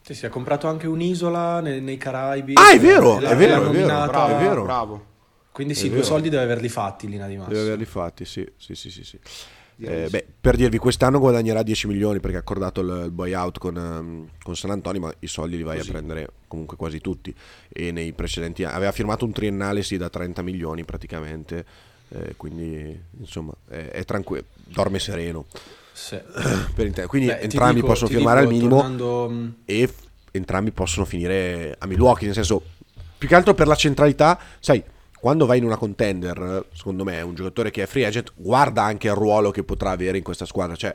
[0.05, 2.53] sì, si è comprato anche un'isola nei, nei Caraibi.
[2.53, 4.63] Ah, è vero, è vero, è vero, bravo, è vero.
[4.63, 5.05] Bravo.
[5.51, 7.49] Quindi sì, due soldi deve averli fatti Lina di Massa.
[7.49, 9.03] Deve averli fatti, sì, sì, sì, sì.
[9.03, 9.19] sì.
[9.79, 13.75] Eh, beh, per dirvi, quest'anno guadagnerà 10 milioni perché ha accordato il, il buyout con,
[13.75, 15.89] um, con, San Antonio, ma i soldi li vai Così.
[15.89, 17.33] a prendere comunque quasi tutti.
[17.67, 21.65] E nei precedenti aveva firmato un triennale sì da 30 milioni praticamente
[22.09, 25.45] eh, quindi insomma è, è tranquillo, dorme sereno.
[25.91, 26.19] Sì.
[27.07, 29.29] quindi Beh, entrambi dico, possono firmare dico, al minimo tornando...
[29.29, 32.61] Mm, e f- entrambi possono finire a Milwaukee, nel senso
[33.17, 34.83] più che altro per la centralità, sai,
[35.19, 39.07] quando vai in una contender, secondo me, un giocatore che è free agent guarda anche
[39.07, 40.93] il ruolo che potrà avere in questa squadra, cioè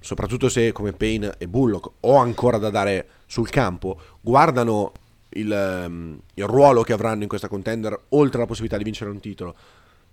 [0.00, 4.92] soprattutto se come Payne e Bullock ho ancora da dare sul campo, guardano
[5.30, 9.20] il, um, il, ruolo che avranno in questa contender, oltre alla possibilità di vincere un
[9.20, 9.54] titolo.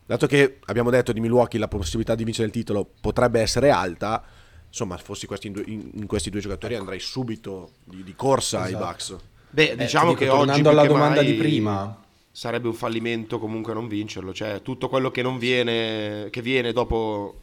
[0.05, 4.23] Dato che abbiamo detto di Milwaukee la possibilità di vincere il titolo potrebbe essere alta,
[4.67, 6.83] insomma, fossi questi in, due, in, in, questi due giocatori ecco.
[6.83, 8.83] andrei subito di, di corsa esatto.
[8.83, 9.15] ai Bucks.
[9.49, 13.87] Beh, eh, diciamo dico, che tornando alla domanda di prima, sarebbe un fallimento comunque non
[13.87, 17.41] vincerlo, cioè tutto quello che non viene che viene dopo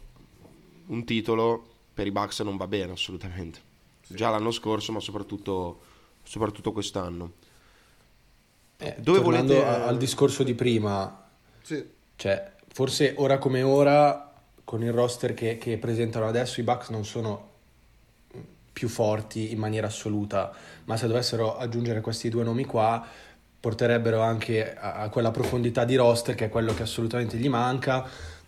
[0.85, 3.59] un titolo per i Bucks non va bene assolutamente.
[4.01, 4.15] Sì.
[4.15, 5.81] Già l'anno scorso, ma soprattutto,
[6.23, 7.33] soprattutto quest'anno.
[8.77, 11.27] Eh, Dove volete al discorso di prima?
[11.61, 11.83] Sì.
[12.15, 14.33] Cioè, forse ora come ora
[14.63, 17.51] con il roster che, che presentano adesso i Bucks non sono
[18.73, 20.51] più forti in maniera assoluta,
[20.85, 23.05] ma se dovessero aggiungere questi due nomi qua
[23.59, 28.05] porterebbero anche a, quella profondità di roster che è quello che assolutamente gli manca,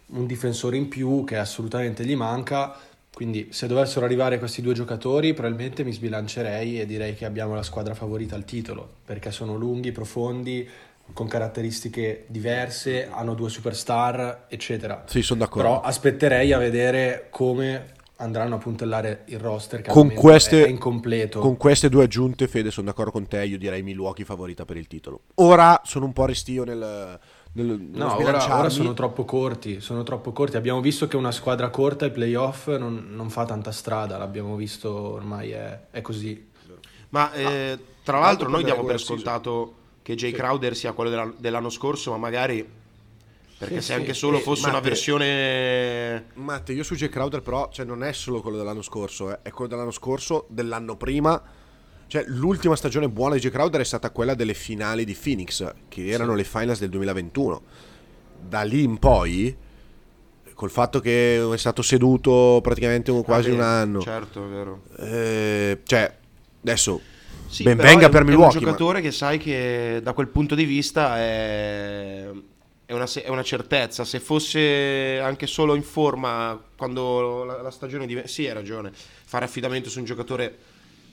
[0.07, 2.75] un difensore in più che assolutamente gli manca,
[3.13, 7.63] quindi se dovessero arrivare questi due giocatori probabilmente mi sbilancerei e direi che abbiamo la
[7.63, 10.67] squadra favorita al titolo, perché sono lunghi, profondi,
[11.13, 15.03] con caratteristiche diverse, hanno due superstar, eccetera.
[15.07, 15.61] Sì, sono d'accordo.
[15.61, 21.39] Però aspetterei a vedere come andranno a puntellare il roster che con queste, è incompleto.
[21.39, 23.43] Con queste due aggiunte, Fede, sono d'accordo con te.
[23.45, 25.21] Io direi Milwaukee favorita per il titolo.
[25.35, 27.19] Ora sono un po' restio nel.
[27.53, 29.81] nel no, ora, ora, sono troppo corti.
[29.81, 30.57] Sono troppo corti.
[30.57, 34.17] Abbiamo visto che una squadra corta ai playoff non, non fa tanta strada.
[34.17, 36.51] L'abbiamo visto ormai, è, è così.
[37.09, 40.35] Ma eh, tra l'altro, noi diamo per scontato che Jay sì.
[40.35, 42.63] Crowder sia quello dell'anno scorso, ma magari
[43.57, 46.25] perché sì, se anche solo eh, fosse Matte, una versione.
[46.35, 47.09] Matte, io su J.
[47.09, 50.95] Crowder, però, cioè, non è solo quello dell'anno scorso, eh, è quello dell'anno scorso, dell'anno
[50.95, 51.41] prima.
[52.05, 53.49] Cioè, l'ultima stagione buona di J.
[53.49, 56.37] Crowder è stata quella delle finali di Phoenix, che erano sì.
[56.37, 57.61] le finals del 2021.
[58.47, 59.57] Da lì in poi,
[60.53, 64.01] col fatto che è stato seduto praticamente quasi ah, un anno.
[64.01, 64.81] Certo, è vero.
[64.99, 66.15] Eh, cioè,
[66.61, 67.01] adesso
[67.47, 68.59] sì, ben venga per Milwaukee.
[68.59, 69.05] È un giocatore ma...
[69.05, 72.29] che sai che da quel punto di vista è
[72.85, 74.05] è una, è una, certezza.
[74.05, 78.29] Se fosse anche solo in forma quando la, la stagione diventa.
[78.29, 78.91] Sì, hai ragione.
[78.93, 80.57] Fare affidamento su un giocatore,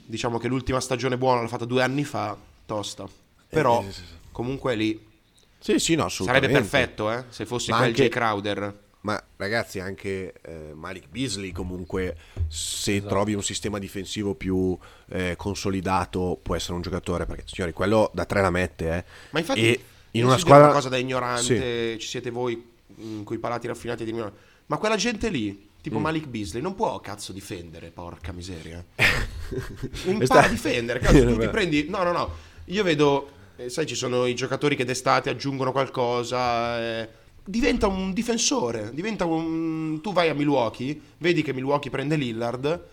[0.05, 3.09] diciamo che l'ultima stagione buona l'ha fatta due anni fa, tosta.
[3.49, 4.03] Però, eh, sì, sì.
[4.31, 5.11] comunque lì.
[5.59, 8.09] Sì, sì, no, Sarebbe perfetto, eh, se fosse ma quel anche, J.
[8.09, 8.81] Crowder.
[9.03, 13.09] Ma ragazzi, anche eh, Malik Beasley, comunque, se esatto.
[13.09, 17.27] trovi un sistema difensivo più eh, consolidato, può essere un giocatore.
[17.27, 19.05] Perché, signori, quello da tre la mette, eh.
[19.31, 19.61] Ma infatti.
[19.61, 21.99] E in una squadra una cosa da ignorante, sì.
[21.99, 24.39] ci siete voi mm, con i palati raffinati di ignorante.
[24.67, 26.03] Ma quella gente lì, tipo mm.
[26.03, 28.85] Malik Beasley, non può cazzo difendere, porca miseria.
[30.07, 32.31] Impara a difendere, cazzo, tu ti prendi No, no, no.
[32.67, 37.09] Io vedo eh, sai ci sono i giocatori che d'estate aggiungono qualcosa eh,
[37.45, 42.85] diventa un difensore, diventa un tu vai a Milwaukee, vedi che Milwaukee prende Lillard,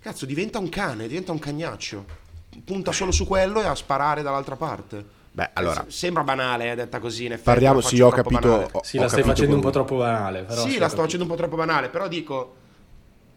[0.00, 2.24] cazzo, diventa un cane, diventa un cagnaccio.
[2.64, 5.14] Punta solo su quello e a sparare dall'altra parte.
[5.36, 7.26] Beh, allora, sembra banale, eh, detta così.
[7.26, 8.70] In effetti, parliamo, sì, ho capito.
[8.72, 10.44] Ho, sì, la stai facendo un po' troppo banale.
[10.44, 12.54] Però sì, la sto facendo un po' troppo banale, però dico,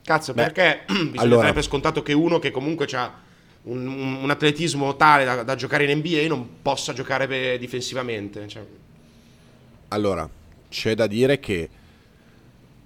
[0.01, 3.13] cazzo, Beh, perché bisogna allora, dare per scontato che uno che comunque ha
[3.63, 8.47] un, un, un, atletismo tale da, da, giocare in NBA non possa giocare difensivamente.
[8.47, 8.65] Cioè.
[9.89, 10.29] Allora,
[10.69, 11.69] c'è da dire che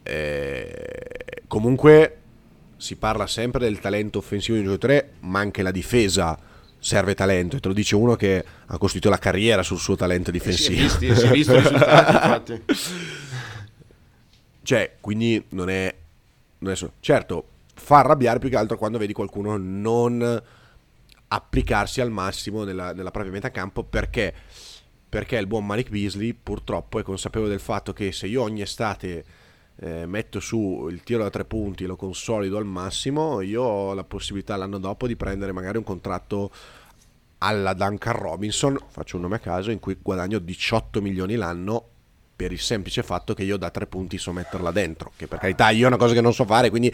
[0.04, 2.18] eh, comunque
[2.78, 6.38] si parla sempre del talento offensivo di un giocatore, ma anche la difesa
[6.80, 10.32] serve talento e te lo dice uno che ha costruito la carriera sul suo talento
[10.32, 10.84] difensivo.
[10.84, 12.64] Eh si, è visto, si è visto risultati, infatti.
[14.64, 15.94] Cioè, quindi non è,
[16.60, 16.94] non è solo...
[17.00, 20.42] Certo, fa arrabbiare più che altro quando vedi qualcuno non
[21.30, 24.34] applicarsi al massimo nella, nella propria metacampo perché
[25.14, 29.24] perché il buon Malik Beasley purtroppo è consapevole del fatto che se io ogni estate
[29.76, 34.04] eh, metto su il tiro da tre punti, lo consolido al massimo, io ho la
[34.04, 36.50] possibilità l'anno dopo di prendere magari un contratto
[37.38, 41.90] alla Duncan Robinson, faccio un nome a caso, in cui guadagno 18 milioni l'anno
[42.36, 45.70] per il semplice fatto che io da tre punti so metterla dentro, che per carità
[45.70, 46.92] io è una cosa che non so fare, quindi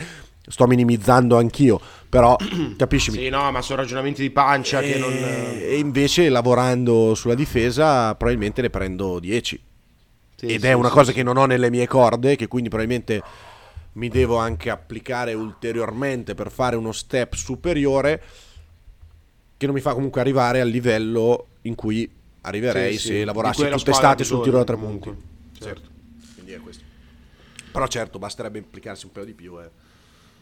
[0.49, 2.35] sto minimizzando anch'io, però
[2.75, 3.11] capisci?
[3.11, 5.13] Sì, no, ma sono ragionamenti di pancia e, che non...
[5.13, 9.61] E invece lavorando sulla difesa probabilmente ne prendo 10
[10.35, 12.69] sì, ed sì, è una sì, cosa che non ho nelle mie corde, che quindi
[12.69, 13.21] probabilmente
[13.93, 18.21] mi devo anche applicare ulteriormente per fare uno step superiore
[19.57, 22.09] che non mi fa comunque arrivare al livello in cui
[22.41, 25.09] arriverei se lavorassi tutte estate sul tiro da tre punti.
[25.09, 25.65] Certo.
[25.65, 25.89] certo.
[26.35, 26.83] Quindi è questo.
[27.71, 29.59] Però certo, basterebbe implicarsi un po' di più.
[29.59, 29.69] Eh.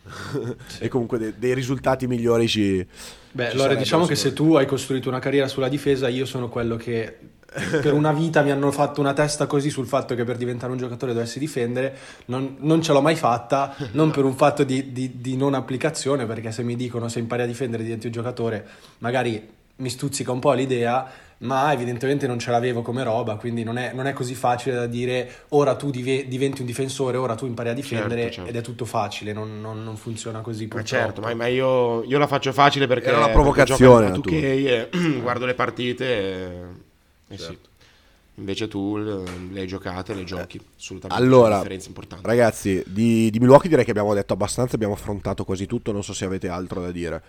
[0.79, 2.85] e comunque dei, dei, risultati migliori ci...
[3.31, 6.49] Beh, ci allora diciamo che se tu hai costruito una carriera sulla difesa, io sono
[6.49, 7.17] quello che
[7.81, 10.77] per una vita mi hanno fatto una testa così sul fatto che per diventare un
[10.77, 15.19] giocatore dovessi difendere, non, non ce l'ho mai fatta, non per un fatto di, di,
[15.19, 18.67] di, non applicazione, perché se mi dicono se impari a difendere diventi un giocatore,
[18.99, 23.77] magari mi stuzzica un po' l'idea, ma evidentemente non ce l'avevo come roba, quindi non
[23.77, 27.45] è, non è così facile da dire ora tu dive, diventi un difensore, ora tu
[27.45, 28.49] impari a difendere certo, certo.
[28.49, 30.67] ed è tutto facile, non, non, non funziona così.
[30.73, 33.09] Ma certo, ma, ma io, io, la faccio facile perché...
[33.09, 34.11] Era una provocazione.
[34.11, 34.89] Tu che
[35.21, 36.49] guardo le partite e,
[37.27, 37.53] e certo.
[37.53, 37.75] sì.
[38.39, 41.23] Invece tu le hai giocate, le giochi, assolutamente.
[41.23, 42.27] Allora, differenza importante.
[42.27, 46.13] ragazzi, di, di Milwaukee direi che abbiamo detto abbastanza, abbiamo affrontato quasi tutto, non so
[46.13, 47.23] se avete altro da dire.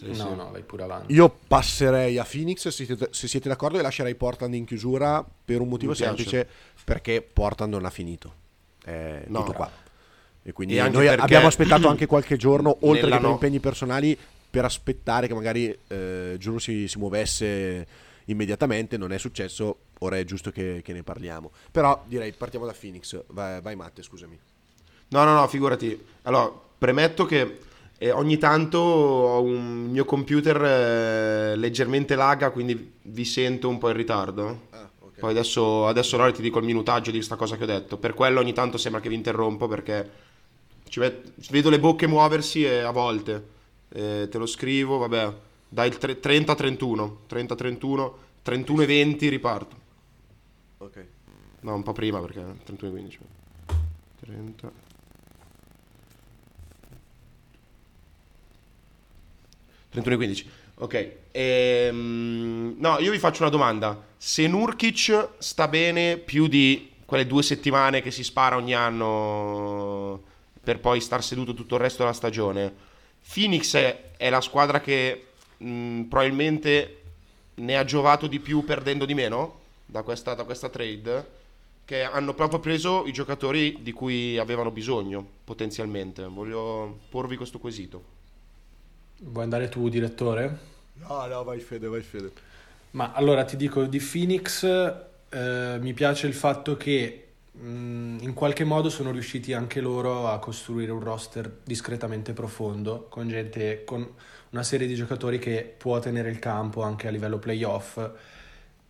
[0.00, 0.34] Sì, no, sì.
[0.34, 1.12] no, vai pure avanti.
[1.12, 5.60] Io passerei a Phoenix, se siete, se siete d'accordo, e lascerei Portland in chiusura per
[5.60, 6.48] un motivo semplice,
[6.84, 8.34] perché Portland non ha finito.
[8.82, 9.70] È no, tutto qua.
[10.42, 14.16] E quindi e noi abbiamo aspettato anche qualche giorno, oltre che per impegni personali,
[14.48, 17.86] per aspettare che magari eh, Giuro si, si muovesse
[18.24, 21.50] immediatamente, non è successo, ora è giusto che, che ne parliamo.
[21.70, 24.38] Però direi partiamo da Phoenix, vai, vai Matte, scusami.
[25.08, 26.02] No, no, no, figurati.
[26.22, 27.58] Allora, premetto che
[28.02, 33.90] eh, ogni tanto ho un mio computer eh, leggermente laga, quindi vi sento un po'
[33.90, 34.68] in ritardo.
[34.70, 35.20] Ah, okay.
[35.20, 37.98] Poi adesso, adesso allora ti dico il minutaggio di questa cosa che ho detto.
[37.98, 40.10] Per quello ogni tanto sembra che vi interrompo perché
[40.96, 43.48] met- vedo le bocche muoversi e a volte
[43.90, 45.34] eh, te lo scrivo, vabbè,
[45.68, 49.76] dai 30-31, 30-31, 31-20 riparto.
[50.78, 51.06] Ok.
[51.60, 53.18] No, un po' prima perché 31-15.
[54.20, 54.89] 30.
[59.94, 60.44] 31-15.
[60.76, 61.16] Ok.
[61.32, 64.08] Ehm, no, io vi faccio una domanda.
[64.16, 70.22] Se Nurkic sta bene più di quelle due settimane che si spara ogni anno
[70.62, 72.72] per poi star seduto tutto il resto della stagione,
[73.32, 75.26] Phoenix è, è la squadra che
[75.56, 77.02] mh, probabilmente
[77.54, 81.38] ne ha giovato di più perdendo di meno da questa, da questa trade?
[81.84, 86.24] Che hanno proprio preso i giocatori di cui avevano bisogno potenzialmente.
[86.24, 88.18] Voglio porvi questo quesito.
[89.22, 90.58] Vuoi andare tu, direttore?
[90.94, 92.32] No, no, vai Fede, vai Fede.
[92.92, 94.64] Ma allora ti dico di Phoenix,
[95.28, 100.28] eh, mi piace il fatto che mh, mm, in qualche modo sono riusciti anche loro
[100.28, 104.08] a costruire un roster discretamente profondo, con gente, con
[104.50, 107.98] una serie di giocatori che può tenere il campo anche a livello playoff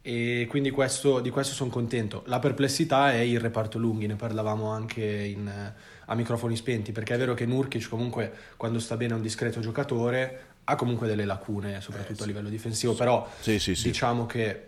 [0.03, 2.23] e quindi questo, di questo sono contento.
[2.27, 5.73] La perplessità è il reparto lunghi, ne parlavamo anche in,
[6.11, 9.61] a microfoni spenti, perché è vero che Nurkic comunque quando sta bene è un discreto
[9.61, 12.23] giocatore, ha comunque delle lacune, soprattutto eh, sì.
[12.23, 14.67] a livello difensivo, però sì, sì, diciamo che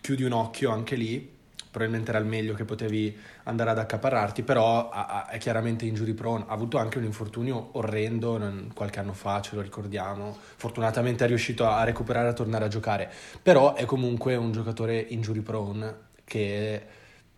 [0.00, 1.32] chiudi un occhio anche lì
[1.74, 4.90] probabilmente era il meglio che potevi andare ad accaparrarti, però
[5.28, 8.40] è chiaramente injury prone, ha avuto anche un infortunio orrendo
[8.74, 12.68] qualche anno fa, ce lo ricordiamo, fortunatamente è riuscito a recuperare e a tornare a
[12.68, 13.10] giocare,
[13.42, 16.82] però è comunque un giocatore injury prone che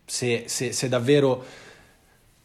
[0.05, 1.43] se, se, se davvero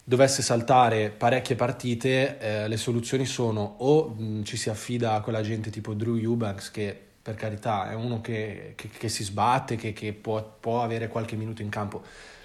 [0.04, 5.42] dovesse saltare parecchie partite, eh, le soluzioni sono o mh, ci si affida a quella
[5.42, 9.92] gente tipo Drew Eubanks che per carità, è uno che, che, che si sbatte, che,
[9.92, 12.02] che può, può, avere qualche minuto in campo.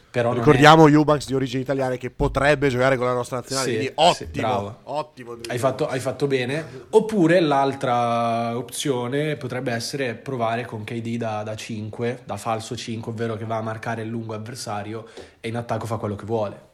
[0.10, 0.92] Però Ricordiamo è...
[0.92, 4.76] Eubanks di origini italiane che potrebbe giocare con la nostra nazionale, sì, quindi ottimo, sì,
[4.84, 6.86] ottimo hai, fatto, hai fatto bene.
[6.92, 13.36] Oppure l'altra opzione potrebbe essere provare con KD da, da 5, da falso 5, ovvero
[13.36, 15.08] che va a marcare il lungo avversario
[15.42, 16.67] e in attacco fa quello che vuole.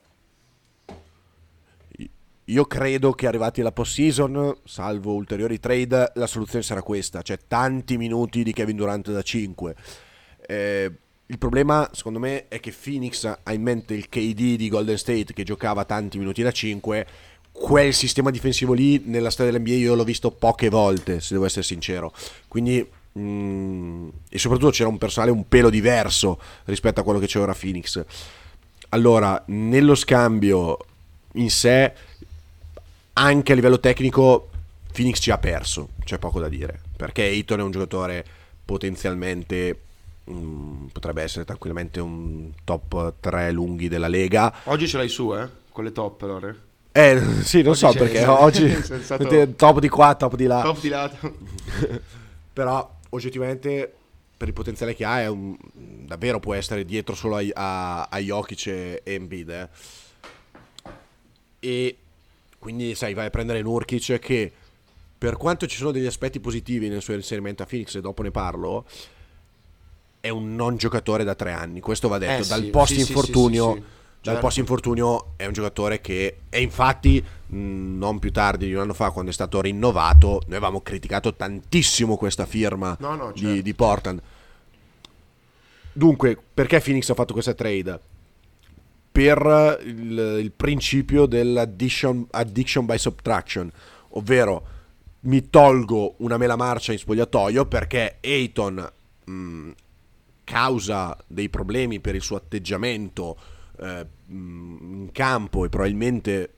[2.47, 7.95] Io credo che arrivati alla post-season, salvo ulteriori trade, la soluzione sarà questa, cioè tanti
[7.97, 9.75] minuti di Kevin Durant da 5.
[10.45, 10.91] Eh,
[11.27, 15.31] il problema, secondo me, è che Phoenix ha in mente il KD di Golden State
[15.31, 17.07] che giocava tanti minuti da 5.
[17.49, 21.63] Quel sistema difensivo lì nella storia dell'NBA io l'ho visto poche volte, se devo essere
[21.63, 22.13] sincero.
[22.49, 22.85] Quindi,
[23.17, 27.53] mm, e soprattutto c'era un personale un pelo diverso rispetto a quello che c'è ora
[27.53, 28.03] Phoenix.
[28.89, 30.77] Allora, nello scambio
[31.33, 31.93] in sé
[33.13, 34.49] anche a livello tecnico
[34.91, 38.23] Phoenix ci ha perso, c'è poco da dire, perché Ayton è un giocatore
[38.63, 39.79] potenzialmente
[40.23, 44.53] mh, mm, potrebbe essere tranquillamente un top 3 lunghi della Lega.
[44.65, 45.47] Oggi ce l'hai su, eh?
[45.71, 46.55] Con le top, allora.
[46.91, 49.53] Eh, sì, non oggi so perché oggi sensato...
[49.55, 50.61] top di qua, top di là.
[50.61, 51.11] Top di là.
[52.53, 53.91] Però oggettivamente
[54.37, 55.55] per il potenziale che ha un...
[55.73, 59.49] davvero può essere dietro solo a, a, a Jokic e Embiid.
[59.49, 59.69] Eh.
[61.59, 61.97] E
[62.63, 64.49] quindi, sai, vai a prendere Nurkic che
[65.17, 68.31] per quanto ci sono degli aspetti positivi nel suo inserimento a Phoenix, e dopo ne
[68.31, 68.85] parlo,
[70.21, 71.81] è un non giocatore da tre anni.
[71.81, 72.43] Questo va detto.
[72.43, 73.73] Eh, dal sì, post infortunio.
[73.73, 73.85] Sì, sì,
[74.21, 78.79] dal post infortunio è un giocatore che e infatti mh, non più tardi di un
[78.79, 83.51] anno fa quando è stato rinnovato noi avevamo criticato tantissimo questa firma no, no, certo.
[83.51, 84.21] di, di Portland
[85.91, 87.99] dunque perché Phoenix ha fatto questa trade
[89.13, 93.71] per il, il principio dell'addiction addiction by subtraction,
[94.09, 94.67] ovvero
[95.21, 98.91] mi tolgo una mela marcia in spogliatoio perché Ayton
[99.25, 99.69] mh,
[100.43, 103.37] causa dei problemi per il suo atteggiamento
[103.79, 106.53] eh, in campo e probabilmente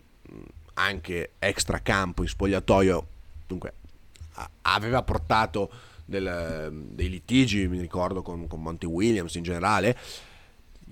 [0.76, 3.08] anche extra campo in spogliatoio
[3.48, 3.74] dunque
[4.62, 5.70] aveva portato
[6.06, 9.98] del, dei litigi mi ricordo con, con Monty Williams in generale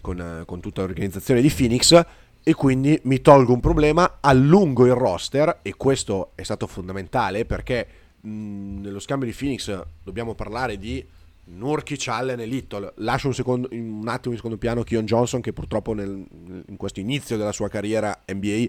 [0.01, 2.05] con, con tutta l'organizzazione di Phoenix
[2.43, 7.87] e quindi mi tolgo un problema, allungo il roster e questo è stato fondamentale perché
[8.19, 11.05] mh, nello scambio di Phoenix dobbiamo parlare di
[11.45, 12.93] Nurkic, Allen e Little.
[12.97, 16.25] Lascio un, secondo, un attimo in secondo piano Kion Johnson che purtroppo nel,
[16.67, 18.65] in questo inizio della sua carriera NBA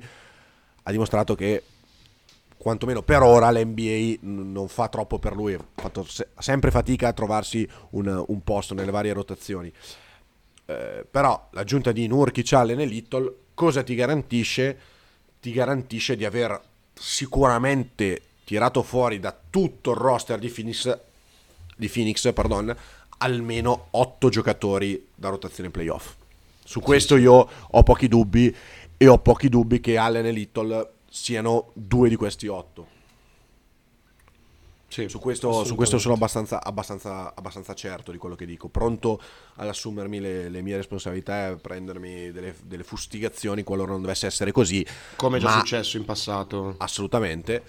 [0.84, 1.62] ha dimostrato che
[2.56, 7.12] quantomeno per ora l'NBA non fa troppo per lui, ha fatto se- sempre fatica a
[7.12, 9.72] trovarsi un, un posto nelle varie rotazioni.
[10.66, 14.78] Eh, però l'aggiunta di Nurkic, Allen e Little cosa ti garantisce?
[15.40, 16.58] Ti garantisce di aver
[16.94, 20.98] sicuramente tirato fuori da tutto il roster di Phoenix,
[21.76, 22.74] di Phoenix pardon,
[23.18, 26.14] almeno 8 giocatori da rotazione playoff.
[26.64, 28.54] Su questo io ho pochi dubbi
[28.96, 32.93] e ho pochi dubbi che Allen e Little siano due di questi 8.
[34.94, 39.20] Sì, su, questo, su questo sono abbastanza, abbastanza, abbastanza, certo di quello che dico, pronto
[39.56, 44.28] ad assumermi le, le mie responsabilità e a prendermi delle, delle, fustigazioni qualora non dovesse
[44.28, 44.86] essere così.
[45.16, 46.76] Come è già successo in passato.
[46.78, 47.64] Assolutamente,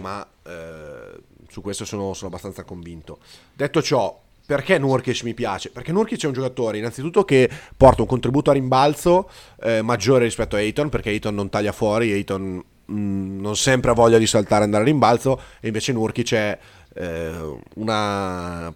[0.00, 3.20] ma eh, su questo sono, sono, abbastanza convinto.
[3.52, 5.70] Detto ciò, perché Nurkic mi piace?
[5.70, 9.30] Perché Nurkic è un giocatore innanzitutto che porta un contributo a rimbalzo
[9.62, 12.60] eh, maggiore rispetto a Ayton, perché Ayton non taglia fuori, Ayton
[12.90, 16.58] Mm, non sempre ha voglia di saltare e andare a rimbalzo e invece Nurkic è
[16.94, 18.72] eh, una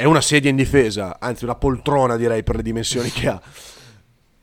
[0.00, 3.42] è una sedia in difesa, anzi una poltrona direi per le dimensioni che ha.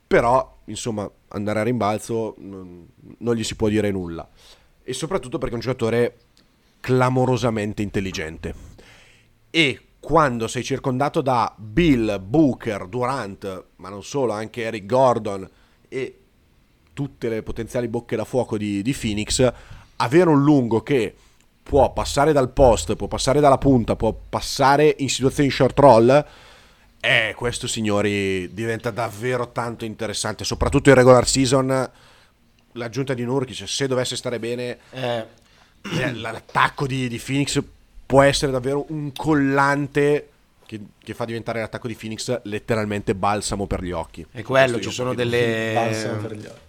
[0.06, 2.86] Però, insomma, andare a rimbalzo non,
[3.18, 4.28] non gli si può dire nulla.
[4.84, 6.16] E soprattutto perché è un giocatore
[6.78, 8.54] clamorosamente intelligente.
[9.50, 15.50] E quando sei circondato da Bill, Booker, Durant, ma non solo, anche Eric Gordon
[15.88, 16.20] e
[16.98, 19.52] tutte le potenziali bocche da fuoco di, di Phoenix,
[19.98, 21.14] avere un lungo che
[21.62, 26.26] può passare dal post, può passare dalla punta, può passare in situazioni short roll,
[26.98, 31.88] eh, questo signori diventa davvero tanto interessante, soprattutto in regular season.
[32.72, 35.24] L'aggiunta di Nurkic, se dovesse stare bene, eh.
[36.00, 37.62] eh l'attacco di, di, Phoenix
[38.06, 40.30] può essere davvero un collante
[40.66, 44.26] che, che, fa diventare l'attacco di Phoenix letteralmente balsamo per gli occhi.
[44.32, 45.70] E quello, ci sono delle...
[45.74, 46.66] Balsamo per gli occhi.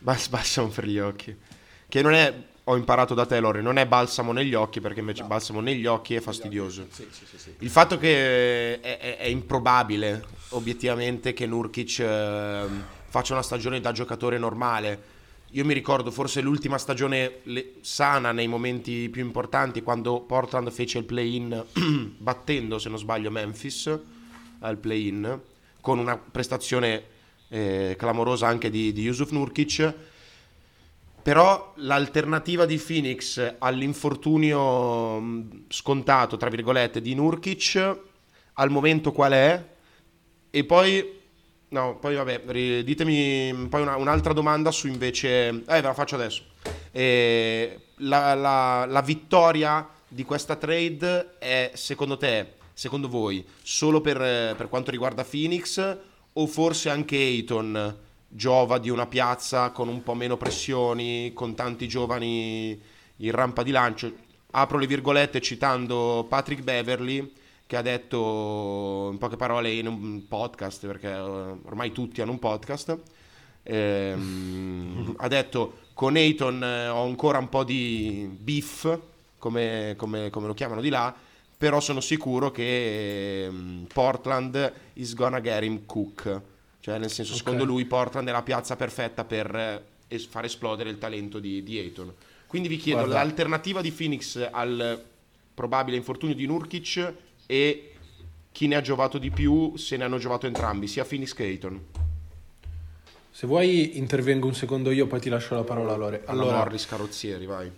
[0.00, 1.36] Bas- balsamo per gli occhi.
[1.88, 2.32] Che non è,
[2.64, 5.28] ho imparato da te Lori, non è balsamo negli occhi perché invece no.
[5.28, 6.86] balsamo negli occhi è fastidioso.
[6.90, 12.66] Sì, sì, sì, Il fatto che è, è, è, improbabile obiettivamente che Nurkic eh,
[13.08, 15.18] faccia una stagione da giocatore normale.
[15.50, 20.98] Io mi ricordo forse l'ultima stagione le- sana nei momenti più importanti quando Portland fece
[20.98, 21.64] il play-in
[22.16, 23.98] battendo, se non sbaglio, Memphis
[24.60, 25.40] al play-in
[25.80, 27.09] con una prestazione
[27.50, 29.94] eh, clamorosa anche di, di Yusuf Nurkic.
[31.22, 37.98] Però l'alternativa di Phoenix all'infortunio mm, scontato, tra virgolette, di Nurkic
[38.54, 39.68] al momento qual è?
[40.50, 41.20] E poi,
[41.68, 46.42] no, poi vabbè, ditemi poi una, un'altra domanda su invece, eh, ve la faccio adesso.
[46.90, 54.16] Eh, la, la, la vittoria di questa trade è secondo te, secondo voi, solo per,
[54.56, 55.98] per quanto riguarda Phoenix
[56.34, 57.96] o forse anche Ayton
[58.28, 62.80] giova di una piazza con un po' meno pressioni, con tanti giovani
[63.16, 64.12] in rampa di lancio.
[64.52, 67.32] Apro le virgolette citando Patrick Beverly
[67.70, 72.40] che ha detto in poche parole in un podcast, perché eh, ormai tutti hanno un
[72.40, 72.98] podcast,
[73.62, 78.98] ehm, ha detto con Ayton eh, ho ancora un po' di beef,
[79.38, 81.14] come, come, come lo chiamano di là,
[81.60, 86.40] però sono sicuro che um, Portland is gonna get him cook.
[86.80, 87.44] Cioè, nel senso, okay.
[87.44, 91.76] secondo lui Portland è la piazza perfetta per eh, far esplodere il talento di, di
[91.76, 92.14] Ayton.
[92.46, 93.16] Quindi vi chiedo Guarda.
[93.16, 95.04] l'alternativa di Phoenix al
[95.52, 97.12] probabile infortunio di Nurkic
[97.44, 97.92] e
[98.52, 101.84] chi ne ha giovato di più, se ne hanno giovato entrambi, sia Phoenix che Ayton.
[103.30, 106.22] Se vuoi intervengo un secondo io, poi ti lascio la parola Lore.
[106.24, 107.70] Allora, Morris Carrozzieri, vai.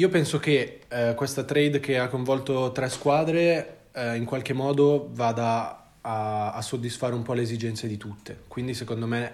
[0.00, 5.10] Io penso che eh, questa trade che ha coinvolto tre squadre eh, in qualche modo
[5.12, 8.44] vada a, a, soddisfare un po' le esigenze di tutte.
[8.48, 9.32] Quindi secondo me è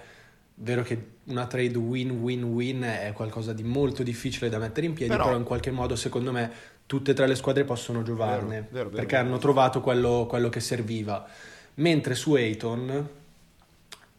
[0.55, 5.27] vero che una trade win-win-win è qualcosa di molto difficile da mettere in piedi, però,
[5.27, 6.51] però in qualche modo secondo me
[6.85, 10.49] tutte e tre le squadre possono giovarne vero, vero, vero, perché hanno trovato quello, quello,
[10.49, 11.25] che serviva.
[11.75, 13.09] Mentre su Ayton,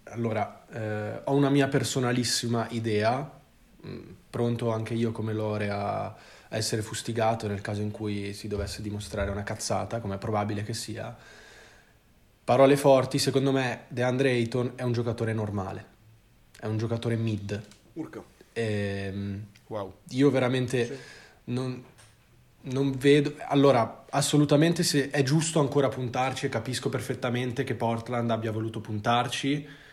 [0.05, 3.29] allora, eh, ho una mia personalissima idea,
[3.85, 6.15] mm, pronto anche io come Lore a
[6.49, 10.73] essere fustigato nel caso in cui si dovesse dimostrare una cazzata, come è probabile che
[10.73, 11.15] sia.
[12.43, 15.85] Parole forti, secondo me DeAndre Ayton è un giocatore normale,
[16.59, 17.61] è un giocatore mid.
[17.93, 18.23] Urca.
[18.53, 19.93] E, ehm, wow.
[20.09, 20.97] Io veramente sì.
[21.45, 21.83] non,
[22.61, 23.35] non vedo...
[23.47, 29.85] Allora, assolutamente se è giusto ancora puntarci e capisco perfettamente che Portland abbia voluto puntarci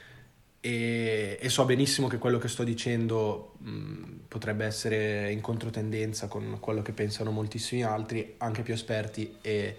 [0.67, 6.57] e, e, so benissimo che quello che sto dicendo mh, potrebbe essere in controtendenza con
[6.59, 9.77] quello che pensano moltissimi altri, anche più esperti e,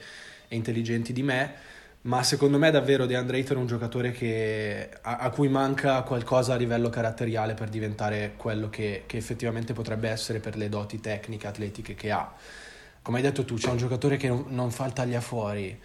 [0.47, 1.53] e intelligenti di me,
[2.01, 6.53] ma secondo me davvero DeAndre Ayton è un giocatore che, a, a, cui manca qualcosa
[6.53, 11.47] a livello caratteriale per diventare quello che, che effettivamente potrebbe essere per le doti tecniche,
[11.47, 12.31] atletiche che ha.
[13.01, 15.79] Come hai detto tu, c'è un giocatore che non, non fa il tagliafuori,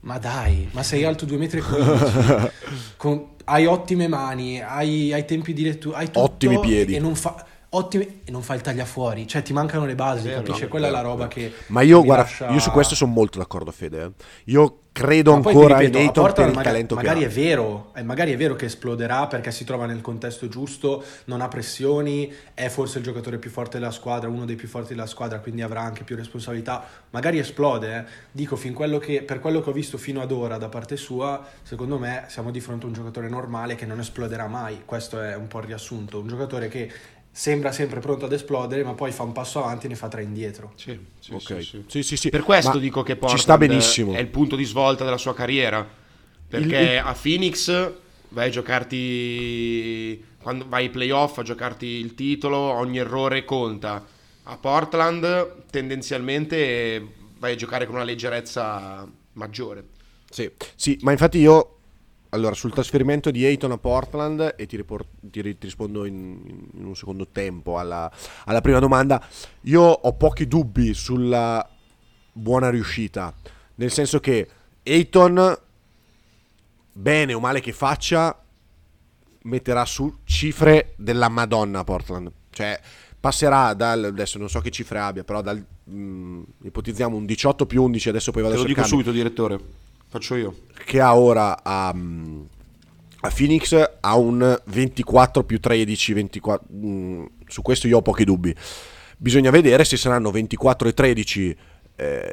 [0.00, 2.50] ma dai, ma sei alto 2,15 m,
[2.96, 6.94] con, hai ottime mani, hai, hai tempi di lettura, hai tutto ottimi piedi.
[6.94, 10.42] E non fa ottime e non fa il tagliafuori, cioè ti mancano le basi, vero,
[10.42, 10.68] capisci?
[10.68, 12.48] Quella è la roba che Ma io guarda, lascia...
[12.50, 14.02] io su questo sono molto d'accordo Fede.
[14.02, 14.10] Eh.
[14.46, 18.32] Io credo ancora ripeto, in Dayton per il magari, talento magari è vero, eh, magari
[18.32, 22.98] è vero che esploderà perché si trova nel contesto giusto, non ha pressioni, è forse
[22.98, 26.04] il giocatore più forte della squadra, uno dei più forti della squadra, quindi avrà anche
[26.04, 26.84] più responsabilità.
[27.10, 28.04] Magari esplode, eh.
[28.30, 31.98] dico quello che, per quello che ho visto fino ad ora da parte sua, secondo
[31.98, 34.82] me siamo di fronte a un giocatore normale che non esploderà mai.
[34.84, 36.90] Questo è un po' il riassunto, un giocatore che
[37.30, 40.22] sembra sempre pronto ad esplodere, ma poi fa un passo avanti e ne fa tre
[40.22, 40.72] indietro.
[40.76, 41.62] Sì, sì, okay.
[41.62, 42.02] sì, sì.
[42.02, 44.14] sì, sì Per questo ma dico che Portland ci sta benissimo.
[44.14, 45.86] è il punto di svolta della sua carriera.
[46.48, 46.98] Perché il...
[46.98, 47.92] a Phoenix
[48.30, 54.04] vai a giocarti quando vai ai playoff a giocarti il titolo, ogni errore conta.
[54.44, 57.06] A Portland tendenzialmente
[57.38, 59.84] vai a giocare con una leggerezza maggiore.
[60.28, 61.79] Sì, sì ma infatti io
[62.30, 66.84] allora, sul trasferimento di Ayton a Portland, e ti, riport- ti, ti rispondo in, in,
[66.84, 68.10] un secondo tempo alla,
[68.44, 69.22] alla, prima domanda,
[69.62, 71.68] io ho pochi dubbi sulla
[72.32, 73.34] buona riuscita,
[73.76, 74.48] nel senso che
[74.84, 75.58] Ayton,
[76.92, 78.40] bene o male che faccia,
[79.42, 82.78] metterà su cifre della Madonna a Portland, cioè
[83.18, 87.66] passerà dal, adesso non so che cifre abbia, però dal, mh, mm, ipotizziamo un 18
[87.66, 88.74] più 11, adesso poi vado a cercare.
[88.74, 89.88] Te lo dico subito, direttore.
[90.10, 90.56] Faccio io.
[90.84, 97.86] Che ha ora a, a Phoenix ha un 24 più 13, 24, mm, su questo
[97.86, 98.52] io ho pochi dubbi.
[99.16, 101.56] Bisogna vedere se saranno 24 e 13
[101.94, 102.32] eh,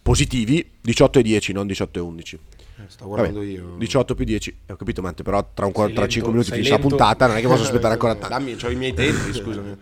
[0.00, 2.38] positivi, 18 e 10, non 18 e 11.
[2.76, 3.74] Eh, sto guardando Vabbè, io.
[3.76, 6.78] 18 più 10, ho capito, Mante, però tra, un, tra lento, 5 minuti finisce la
[6.78, 8.28] puntata, non è che posso aspettare ancora tanto.
[8.28, 9.76] Dammi, ho i miei tempi, scusami.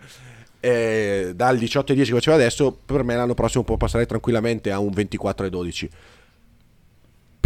[0.59, 4.71] Eh, dal 18 e 10 che faceva adesso, per me l'anno prossimo può passare tranquillamente
[4.71, 5.89] a un 24 e 12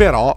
[0.02, 0.36] però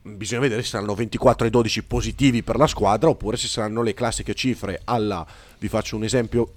[0.00, 3.94] bisogna vedere se saranno 24 e 12 positivi per la squadra oppure se saranno le
[3.94, 5.26] classiche cifre alla,
[5.58, 6.52] vi faccio un esempio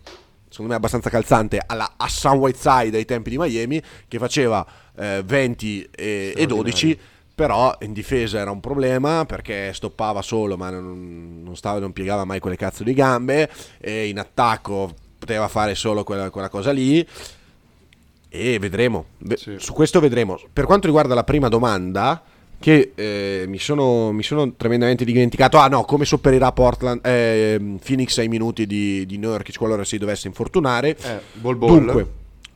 [0.47, 4.63] secondo me abbastanza calzante, alla Hassan Whiteside ai tempi di Miami che faceva
[4.95, 6.99] eh, 20 e, e 12
[7.33, 12.25] però in difesa era un problema perché stoppava solo ma non, non, stava, non piegava
[12.25, 13.49] mai quelle cazzo di gambe
[13.79, 17.03] e in attacco poteva fare solo quella, quella cosa lì
[18.35, 19.05] e vedremo.
[19.35, 19.57] Sì.
[19.59, 20.39] Su questo vedremo.
[20.51, 22.23] Per quanto riguarda la prima domanda,
[22.59, 25.59] che eh, mi, sono, mi, sono, tremendamente dimenticato.
[25.59, 30.27] Ah no, come sopperirà Portland, eh, Phoenix ai minuti di, di Nurkic qualora si dovesse
[30.27, 30.97] infortunare.
[30.97, 31.77] Eh, ball ball.
[31.77, 32.07] Dunque,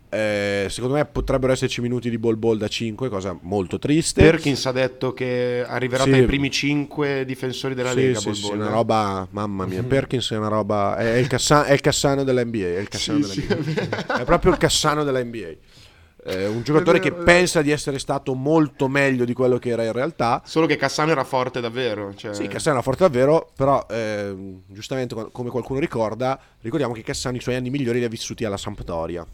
[0.10, 4.22] eh, secondo me potrebbero esserci minuti di ball ball da 5, cosa molto triste.
[4.22, 6.12] Perkins ha detto che arriverà sì.
[6.12, 8.20] tra i primi 5 difensori della sì, Lega.
[8.20, 9.84] Sì, ball sì, ball, una roba, mamma mia.
[9.88, 12.58] Perkins è una roba, è il, Cassano, è il Cassano dell'NBA.
[12.58, 14.20] È, il Cassano sì, dell'NBA.
[14.20, 15.76] è proprio il Cassano dell'NBA.
[16.24, 19.84] Eh, un giocatore vero, che pensa di essere stato molto meglio di quello che era
[19.84, 20.42] in realtà.
[20.46, 22.14] Solo che Cassano era forte davvero.
[22.16, 22.34] Cioè...
[22.34, 24.34] Sì, Cassano era forte davvero, però eh,
[24.68, 28.58] giustamente come qualcuno ricorda, ricordiamo che Cassano i suoi anni migliori li ha vissuti alla
[28.58, 29.26] Sampdoria.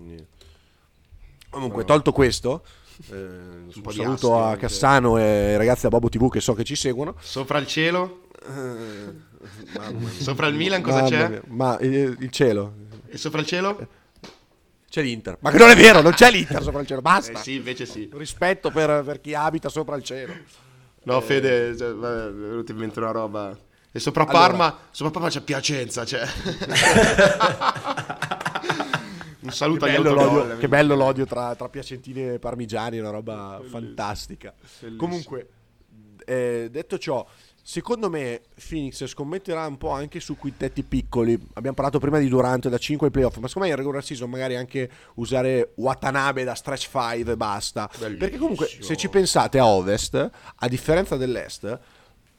[0.00, 0.26] Quindi...
[1.50, 2.64] Comunque, tolto questo,
[3.10, 6.76] eh, un saluto a Cassano e ai ragazzi a Bobo TV che so che ci
[6.76, 7.16] seguono.
[7.18, 8.28] Sopra il cielo?
[8.46, 11.28] Eh, sopra il Milan cosa c'è?
[11.28, 11.42] Mia.
[11.46, 12.72] Ma il, il, cielo.
[13.08, 13.88] E sopra il cielo?
[14.88, 15.38] C'è l'Inter.
[15.40, 17.32] Ma che non è vero, non c'è l'Inter sopra il cielo, basta.
[17.32, 18.08] Eh sì, invece sì.
[18.12, 20.32] Rispetto per, per chi abita sopra il cielo.
[21.02, 21.22] No, eh...
[21.22, 23.58] Fede, cioè, è venuta in mente una roba...
[23.92, 24.86] E sopra Parma, allora...
[24.92, 26.24] sopra Parma c'è Piacenza, cioè.
[29.42, 33.00] Un saluto che agli bello l'odio, Che bello l'odio tra, tra Piacentini e Parmigiani, è
[33.00, 33.80] una roba Bellissimo.
[33.80, 34.54] fantastica.
[34.58, 34.96] Bellissimo.
[34.96, 35.48] Comunque,
[36.26, 37.26] eh, detto ciò,
[37.62, 41.32] secondo me Phoenix scommetterà un po' anche su quintetti piccoli.
[41.54, 44.28] Abbiamo parlato prima di Durante da 5 ai playoff, ma secondo me in regular season
[44.28, 47.88] magari anche usare Watanabe da stretch 5 e basta.
[47.92, 48.18] Bellissimo.
[48.18, 51.78] Perché comunque, se ci pensate a Ovest, a differenza dell'Est,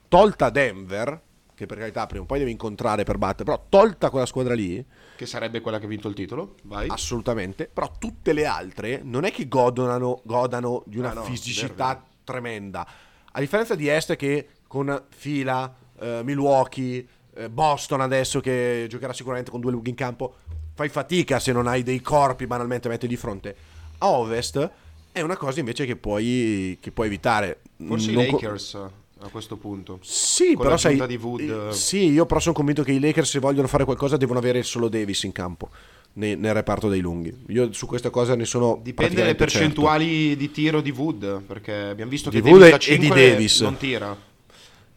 [0.07, 1.21] tolta Denver
[1.61, 4.83] che per carità prima o poi devi incontrare per battere, però tolta quella squadra lì,
[5.15, 6.87] che sarebbe quella che ha vinto il titolo, vai.
[6.89, 11.87] Assolutamente, però tutte le altre non è che godano, godano di una ah, no, fisicità
[11.87, 12.05] vero.
[12.23, 12.87] tremenda.
[13.31, 19.51] A differenza di Est che con fila, eh, Milwaukee, eh, Boston adesso che giocherà sicuramente
[19.51, 20.35] con due lunghi in campo,
[20.73, 23.55] fai fatica se non hai dei corpi banalmente metti di fronte.
[23.99, 24.71] A Ovest
[25.11, 27.59] è una cosa invece che puoi, che puoi evitare.
[27.77, 29.99] Forse non i Lakers co- a questo punto.
[30.01, 31.69] Sì, però sai, Wood...
[31.69, 34.89] sì, io però sono convinto che i Lakers se vogliono fare qualcosa devono avere solo
[34.89, 35.69] Davis in campo.
[36.13, 38.79] Nel, nel reparto dei lunghi, io su questa cosa ne sono.
[38.83, 40.39] Dipende dalle percentuali certo.
[40.39, 41.43] di tiro di Wood.
[41.43, 44.17] Perché abbiamo visto di che Wood Davis e di Davis non tira.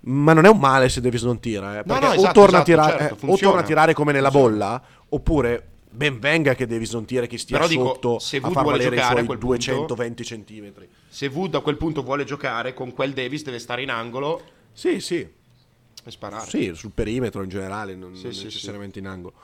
[0.07, 1.79] Ma non è un male se Davis non tira.
[1.79, 4.13] Eh, no, no, esatto, o, torna esatto, tirare, certo, eh, o, torna a tirare come
[4.13, 8.39] nella bolla, oppure ben venga che Davis non tira che stia Però sotto dico, se
[8.39, 10.73] Wood a far valere i suoi 220 punto, cm.
[11.15, 14.43] Se Wood a quel punto vuole giocare con quel Davis deve stare in angolo.
[14.73, 15.21] Sì, sì.
[15.21, 16.51] E sparare.
[16.51, 18.99] Sì, sul perimetro in generale, non, sì, non sì, necessariamente sì.
[18.99, 19.35] in angolo.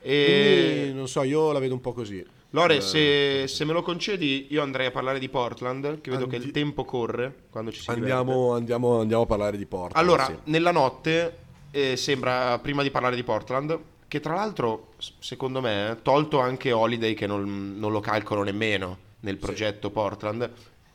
[0.00, 0.72] E...
[0.78, 2.24] Quindi, non so, io la vedo un po' così.
[2.52, 6.24] Lore, eh, se, se, me lo concedi, io andrei a parlare di Portland, che vedo
[6.24, 6.38] Andi...
[6.38, 10.02] che il tempo corre quando ci si andiamo, andiamo, andiamo, a parlare di Portland.
[10.02, 10.34] Allora, sì.
[10.44, 11.36] nella notte
[11.70, 17.12] eh, sembra, prima di parlare di Portland, che tra l'altro, secondo me, tolto anche Holiday
[17.12, 19.92] che non, non lo calcolo nemmeno nel progetto sì.
[19.92, 20.50] Portland,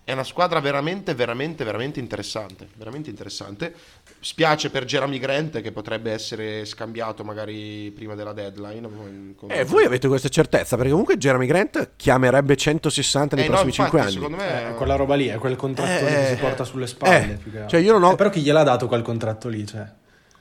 [0.05, 2.67] è una squadra veramente, veramente, veramente interessante.
[2.75, 3.73] Veramente interessante.
[4.19, 8.89] Spiace per Jeremy Grant che potrebbe essere scambiato magari prima della deadline.
[9.47, 13.83] Eh, voi avete questa certezza perché comunque Jeremy Grant chiamerebbe 160 nei eh, prossimi no,
[13.83, 14.11] infatti, 5 anni.
[14.11, 17.39] Secondo me è quella roba lì, è quel contratto eh, che si porta sulle spalle.
[17.53, 18.11] Eh, cioè io non ho...
[18.11, 19.65] Eh, però chi gliel'ha dato quel contratto lì?
[19.65, 19.85] Cioè?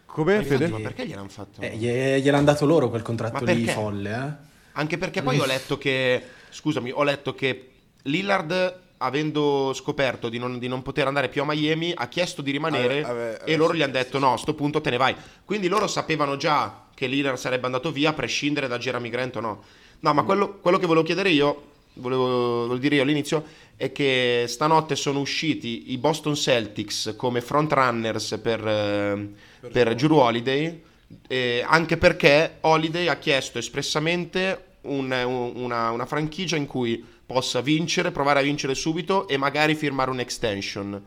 [0.07, 0.67] Come Fede?
[0.67, 1.61] Ma perché gliel'hanno fatto?
[1.61, 4.51] Eh, gliel'hanno dato loro quel contratto lì folle, eh?
[4.73, 7.71] Anche perché poi ho letto che scusami, ho letto che
[8.03, 12.51] Lillard avendo scoperto di non, di non, poter andare più a Miami, ha chiesto di
[12.51, 14.81] rimanere ave, ave, ave, e loro sì, gli hanno detto sì, no, a sto punto
[14.81, 15.15] te ne vai.
[15.45, 19.41] Quindi loro sapevano già che Lillard sarebbe andato via a prescindere da Jeremy Grant o
[19.41, 19.63] no.
[20.01, 22.27] No, ma quello, quello che volevo chiedere io, volevo,
[22.67, 23.45] volevo, dire io all'inizio,
[23.77, 29.29] è che stanotte sono usciti i Boston Celtics come frontrunners per, eh,
[29.61, 30.83] per, per Drew Holiday,
[31.29, 35.11] eh, anche perché Holiday ha chiesto espressamente un,
[35.55, 41.03] una, una franchigia in cui possa vincere, provare a vincere subito e magari firmare un'extension.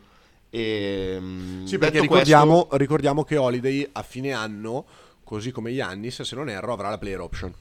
[0.50, 2.78] E, ehm, sì, perché ricordiamo, questo...
[2.78, 4.86] ricordiamo, che Holiday a fine anno,
[5.24, 7.54] così come Yannis, se non erro, avrà la player option.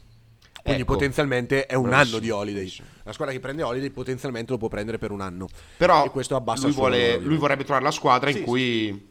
[0.62, 2.72] Quindi ecco, potenzialmente è un bravissimo, anno di Holiday.
[3.02, 5.46] La squadra che prende Holiday potenzialmente lo può prendere per un anno.
[5.76, 9.10] Però e questo abbassa lui, vuole, lui vorrebbe trovare la squadra sì, in cui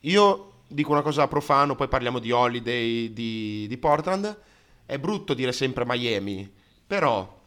[0.00, 0.08] sì.
[0.10, 4.36] io dico una cosa profano, poi parliamo di Holiday di, di Portland.
[4.84, 6.50] È brutto dire sempre Miami,
[6.84, 7.39] però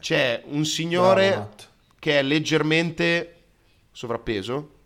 [0.00, 1.50] c'è un signore Bravo,
[1.98, 3.34] che è leggermente
[3.92, 4.78] sovrappeso.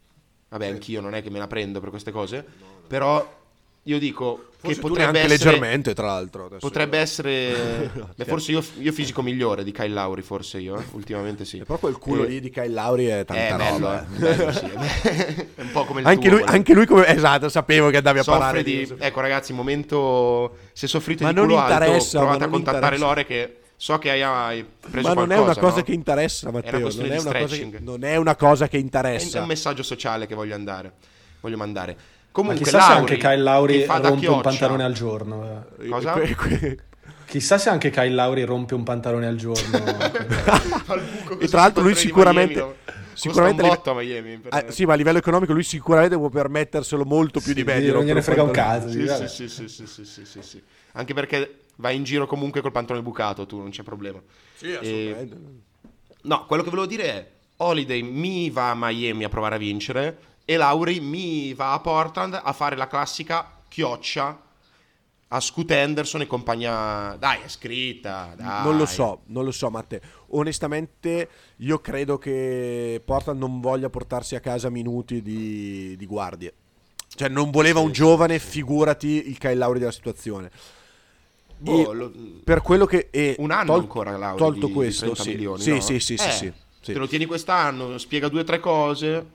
[0.49, 2.45] Vabbè, anch'io non è che me la prendo per queste cose,
[2.87, 3.43] però
[3.87, 7.03] io dico forse che potrebbe essere leggermente tra l'altro potrebbe io...
[7.03, 10.85] essere Beh, forse io, io, fisico migliore di Kyle Lauri forse io eh?
[10.93, 12.29] ultimamente sì e proprio il culo e...
[12.29, 14.19] lì di Kyle Lauri è tanta è bello, roba eh.
[14.19, 14.65] bello, sì.
[15.55, 18.21] è un po' come il anche tuo, lui, anche lui come esatto sapevo che andavi
[18.21, 18.87] a Soffre parlare di...
[18.87, 18.95] di...
[18.99, 23.99] ecco ragazzi momento se soffrite ma di culo alto provate a contattare Lore che So
[23.99, 25.83] che hai, hai preso Ma non qualcosa, è una cosa no?
[25.83, 26.79] che interessa, Matteo.
[26.79, 29.39] Non è, una cosa che, non è una cosa che interessa.
[29.39, 30.93] È un messaggio sociale che voglio andare.
[31.41, 31.97] Voglio mandare.
[32.31, 35.67] Comunque, Ma chissà Lauri, se anche Kyle Lauri rompe un pantalone al giorno.
[35.79, 35.89] Eh.
[35.89, 36.21] Cosa?
[37.27, 39.77] Chissà se anche Kyle Lauri rompe un pantalone al giorno.
[41.39, 42.83] e tra l'altro lui sicuramente...
[43.15, 44.41] Sicuramente un botto a Miami.
[44.49, 47.79] Ah, sì, ma a livello economico lui sicuramente può permetterselo molto più sì, di me.
[47.81, 48.91] Non gliene frega un caso.
[48.91, 50.63] Sì, sì, sì, sì, sì, sì, sì,
[50.93, 54.21] Anche perché vai in giro comunque col pantalone bucato, tu non c'è problema.
[54.55, 55.35] Sì, assolutamente.
[55.35, 55.89] E...
[56.23, 60.19] No, quello che volevo dire è Holiday mi va a Miami a provare a vincere
[60.45, 64.41] e Lauri mi va a Portland a fare la classica chioccia
[65.29, 67.17] a Scoot Henderson e compagnia.
[67.19, 68.35] Dai, è scritta.
[68.37, 68.63] Dai.
[68.63, 70.01] Non lo so, non lo so, Matte.
[70.29, 76.55] Onestamente, io credo che Portland non voglia portarsi a casa minuti di, di guardie.
[77.09, 80.51] Cioè, non voleva un giovane, figurati il Kyle Lauri della situazione.
[81.65, 82.13] Boh, lo...
[82.45, 85.31] Per quello che è un anno tol- ancora Lauri tolto questo, sì.
[85.31, 85.81] Milioni, sì, no?
[85.81, 89.27] sì, sì, eh, sì, sì, Te lo tieni quest'anno, spiega due o tre cose.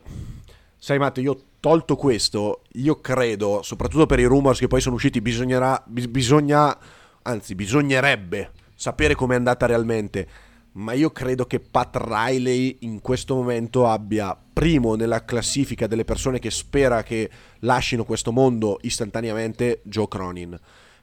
[0.78, 5.22] Sai Matteo, io tolto questo, io credo, soprattutto per i rumors che poi sono usciti,
[5.22, 6.78] bisognerà, bis- bisogna,
[7.24, 10.28] anzi bisognerebbe sapere com'è andata realmente.
[10.74, 16.38] Ma io credo che Pat Riley in questo momento abbia primo nella classifica delle persone
[16.38, 17.30] che spera che
[17.62, 20.58] lasciano questo mondo istantaneamente Joe Cronin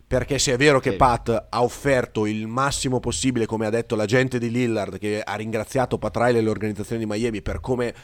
[0.06, 4.38] perché se è vero che Pat ha offerto il massimo possibile, come ha detto l'agente
[4.38, 7.94] di Lillard, che ha ringraziato Pat Riley e l'organizzazione di Miami per come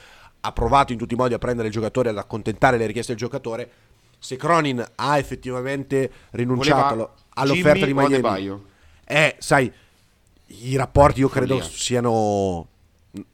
[0.41, 3.21] ha provato in tutti i modi a prendere il giocatore, ad accontentare le richieste del
[3.21, 3.71] giocatore,
[4.19, 8.63] se Cronin ha effettivamente rinunciato all'offerta Jimmy di Miami,
[9.05, 9.73] eh, sai,
[10.47, 11.71] i rapporti io credo Follia.
[11.71, 12.67] siano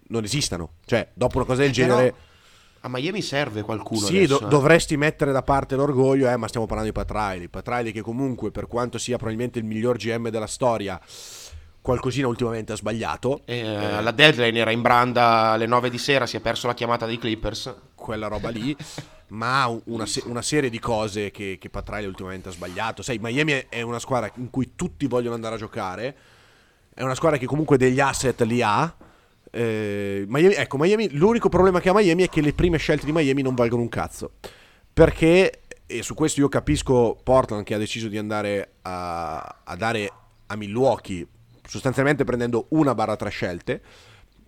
[0.08, 0.70] non esistano.
[0.84, 2.14] Cioè, dopo una cosa del eh, genere
[2.88, 4.06] a Miami serve qualcuno.
[4.06, 4.48] Sì, adesso, do- eh.
[4.48, 7.48] dovresti mettere da parte l'orgoglio, eh, ma stiamo parlando di Patraili.
[7.48, 11.00] Patraili che comunque, per quanto sia probabilmente il miglior GM della storia,
[11.80, 13.42] qualcosina ultimamente ha sbagliato.
[13.44, 14.02] Eh, eh.
[14.02, 17.18] La deadline era in branda alle 9 di sera, si è perso la chiamata dei
[17.18, 17.74] Clippers.
[17.94, 18.76] Quella roba lì.
[19.28, 23.02] ma una, se- una, serie di cose che, che Patraili ultimamente ha sbagliato.
[23.02, 26.16] Sai, Miami è una squadra in cui tutti vogliono andare a giocare.
[26.94, 28.92] È una squadra che comunque degli asset li ha
[29.50, 33.12] eh, Miami, ecco, Miami, l'unico problema che ha Miami è che le prime scelte di
[33.12, 34.32] Miami non valgono un cazzo.
[34.92, 40.10] Perché, e su questo io capisco Portland che ha deciso di andare a, a dare
[40.46, 41.26] a Milwaukee,
[41.66, 43.82] sostanzialmente prendendo una barra tre scelte,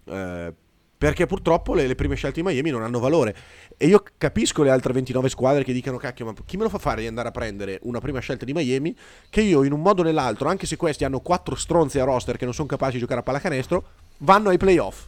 [0.04, 0.54] eh,
[1.00, 3.34] perché purtroppo le, le, prime scelte di Miami non hanno valore.
[3.78, 6.76] E io capisco le altre 29 squadre che dicono, cacchio, ma chi me lo fa
[6.76, 8.94] fare di andare a prendere una prima scelta di Miami,
[9.30, 12.36] che io in un modo o nell'altro, anche se questi hanno quattro stronzi a roster
[12.36, 13.84] che non sono capaci di giocare a pallacanestro,
[14.18, 15.06] vanno ai playoff.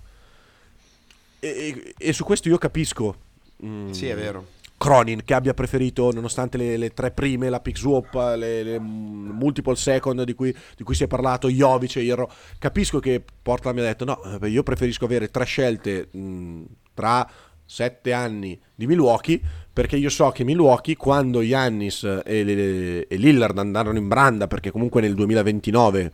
[1.41, 3.15] E, e, e su questo io capisco.
[3.63, 4.47] Mm, sì, è vero.
[4.83, 9.77] Cronin che abbia preferito, nonostante le, le tre prime, la pick swap, le, le multiple
[9.77, 12.29] second di cui, di cui, si è parlato, Jovic e Hierro.
[12.59, 16.63] Capisco che Portland mi ha detto: no, io preferisco avere tre scelte mh, mm,
[16.95, 17.31] tra
[17.65, 19.41] sette anni di Milwaukee
[19.73, 25.01] perché io so che Milwaukee quando Yannis e, e Lillard andarono in branda perché comunque
[25.01, 26.13] nel 2029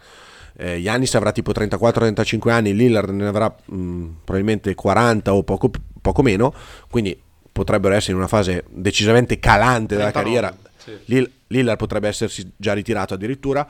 [0.59, 5.71] eh, Giannis avrà tipo 34-35 anni, Lillard ne avrà mh, mm, probabilmente 40 o poco,
[6.03, 6.53] poco, meno,
[6.91, 7.19] quindi
[7.59, 10.57] potrebbero essere in una fase decisamente calante della carriera.
[10.77, 11.29] Sì.
[11.49, 13.69] Lillard potrebbe essersi già ritirato addirittura.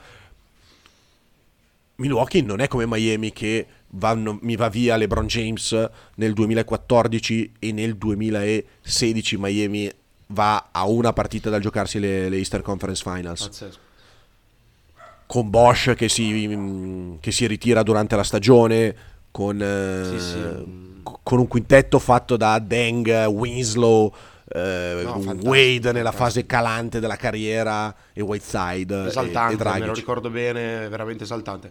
[1.97, 7.73] Milwaukee non è come Miami che vanno, mi va via LeBron James nel 2014 e
[7.73, 9.91] nel 2016 Miami
[10.29, 13.47] va a una partita dal giocarsi le, le Easter Conference Finals.
[13.47, 13.87] Pazzesco
[15.29, 18.97] con Bosch che si, che si ritira durante la stagione,
[19.39, 20.37] con, sì, sì.
[20.37, 20.65] Eh,
[21.23, 24.13] con, un quintetto fatto da Deng, Winslow,
[24.49, 29.95] eh, no, Wade nella fase calante della carriera e Whiteside esaltante, e, e me lo
[29.95, 31.71] ricordo bene, veramente esaltante.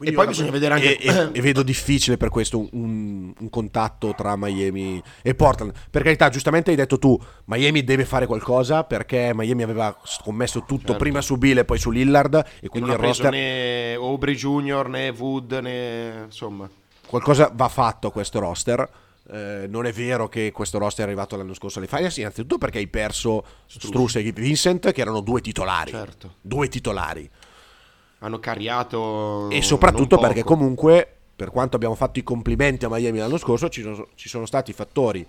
[0.00, 0.98] E, e poi bisogna vedere anche...
[0.98, 5.72] E, e, e, vedo difficile per questo un, un, contatto tra Miami e Portland.
[5.88, 10.86] Per carità, giustamente hai detto tu, Miami deve fare qualcosa perché Miami aveva scommesso tutto
[10.86, 10.96] certo.
[10.96, 13.30] prima su Bill e poi su Lillard e quindi non il roster...
[13.30, 14.88] né Aubrey Jr.
[14.88, 16.22] né Wood né...
[16.24, 16.68] insomma...
[17.06, 18.88] Qualcosa va fatto a questo roster.
[19.30, 22.78] Eh, non è vero che questo roster è arrivato l'anno scorso alle finals, innanzitutto perché
[22.78, 25.92] hai perso Struss e Vincent, che erano due titolari.
[25.92, 26.34] Certo.
[26.40, 27.30] Due titolari
[28.18, 29.50] hanno cariato.
[29.50, 33.82] E soprattutto perché comunque, per quanto abbiamo fatto i complimenti a Miami l'anno scorso, ci
[33.82, 35.26] sono, ci sono stati fattori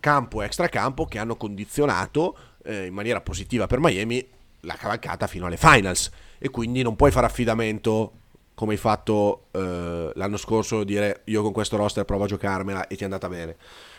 [0.00, 4.26] campo e extracampo che hanno condizionato eh, in maniera positiva per Miami
[4.60, 6.10] la cavalcata fino alle finals.
[6.38, 8.12] E quindi non puoi fare affidamento
[8.54, 12.96] come hai fatto eh, l'anno scorso, dire io con questo roster provo a giocarmela e
[12.96, 13.56] ti è andata bene.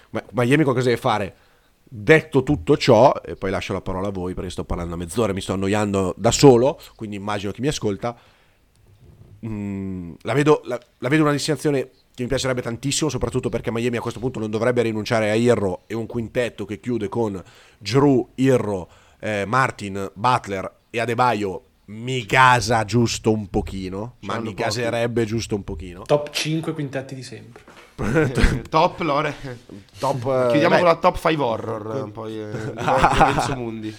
[0.10, 1.36] Ma Miami cosa deve fare?
[1.92, 5.34] Detto tutto ciò, e poi lascio la parola a voi perché sto parlando a mezz'ora,
[5.34, 8.16] mi sto annoiando da solo, quindi immagino chi mi ascolta
[9.46, 13.98] Mm, la, vedo, la, la, vedo, una destinazione che mi piacerebbe tantissimo, soprattutto perché Miami
[13.98, 17.42] a questo punto non dovrebbe rinunciare a Irro e un quintetto che chiude con
[17.78, 21.64] Drew, Irro, eh, Martin, Butler e Adebayo.
[21.86, 26.04] Mi gasa giusto un pochino, ma mi gaserebbe giusto un pochino.
[26.04, 27.64] Top 5 quintetti di sempre.
[28.70, 29.36] Top Lore.
[29.98, 30.22] Top,
[30.52, 33.96] Chiudiamo beh, con la top 5 horror, poi eh, Mundi.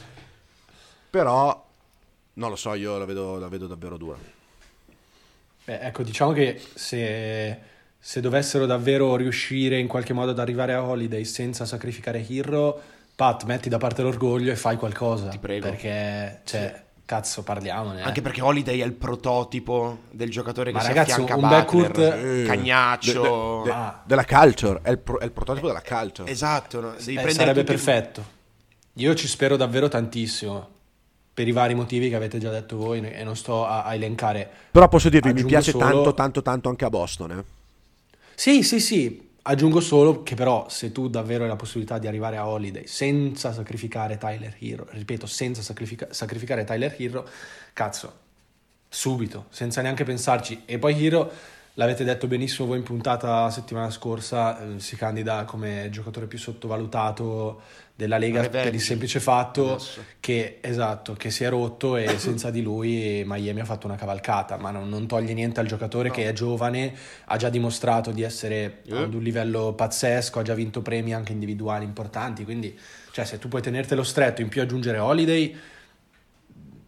[1.10, 1.68] Però
[2.34, 4.16] non lo so, io la vedo, la vedo davvero dura.
[5.64, 7.58] Beh, ecco, diciamo che se,
[7.98, 12.80] se, dovessero davvero riuscire in qualche modo ad arrivare a Holiday senza sacrificare Hero,
[13.14, 15.28] Pat, metti da parte l'orgoglio e fai qualcosa.
[15.28, 15.68] Ti prego.
[15.68, 16.89] Perché, cioè, sì.
[17.10, 18.02] Cazzo, parliamone.
[18.02, 21.60] Anche perché Holiday è il prototipo del giocatore che Ma si ragazzi, affianca un Butler,
[21.60, 21.98] backcourt...
[21.98, 23.22] Eh, cagnaccio.
[23.22, 24.02] De, de, de, ah.
[24.04, 26.30] Della culture, è il, pro, è il prototipo della culture.
[26.30, 26.80] Esatto.
[26.80, 26.94] No?
[26.94, 28.38] Eh, sarebbe perfetto.
[28.94, 30.68] Io ci spero davvero tantissimo
[31.34, 34.48] per i vari motivi che avete già detto voi e non sto a, a elencare.
[34.70, 35.84] Però posso dirvi, mi piace solo...
[35.84, 37.30] tanto, tanto, tanto anche a Boston.
[37.32, 37.44] Eh?
[38.36, 39.29] Sì, sì, sì.
[39.42, 43.52] Aggiungo solo che però se tu davvero hai la possibilità di arrivare a Holiday senza
[43.52, 47.26] sacrificare Tyler Hero, ripeto, senza sacrifica- sacrificare Tyler Hero,
[47.72, 48.12] cazzo,
[48.86, 50.62] subito, senza neanche pensarci.
[50.66, 51.32] E poi Hero,
[51.74, 57.62] l'avete detto benissimo voi in puntata settimana scorsa, eh, si candida come giocatore più sottovalutato
[57.94, 58.64] della Lega Revenge.
[58.64, 59.78] per il semplice fatto
[60.20, 64.56] che, esatto, che, si è rotto e senza di lui Miami ha fatto una cavalcata,
[64.56, 66.14] ma non, non toglie niente al giocatore no.
[66.14, 66.94] che è giovane,
[67.26, 69.02] ha già dimostrato di essere yeah.
[69.02, 72.78] ad un livello pazzesco, ha già vinto premi anche individuali importanti, quindi
[73.12, 75.56] cioè, se tu puoi tenertelo stretto, in più aggiungere Holiday...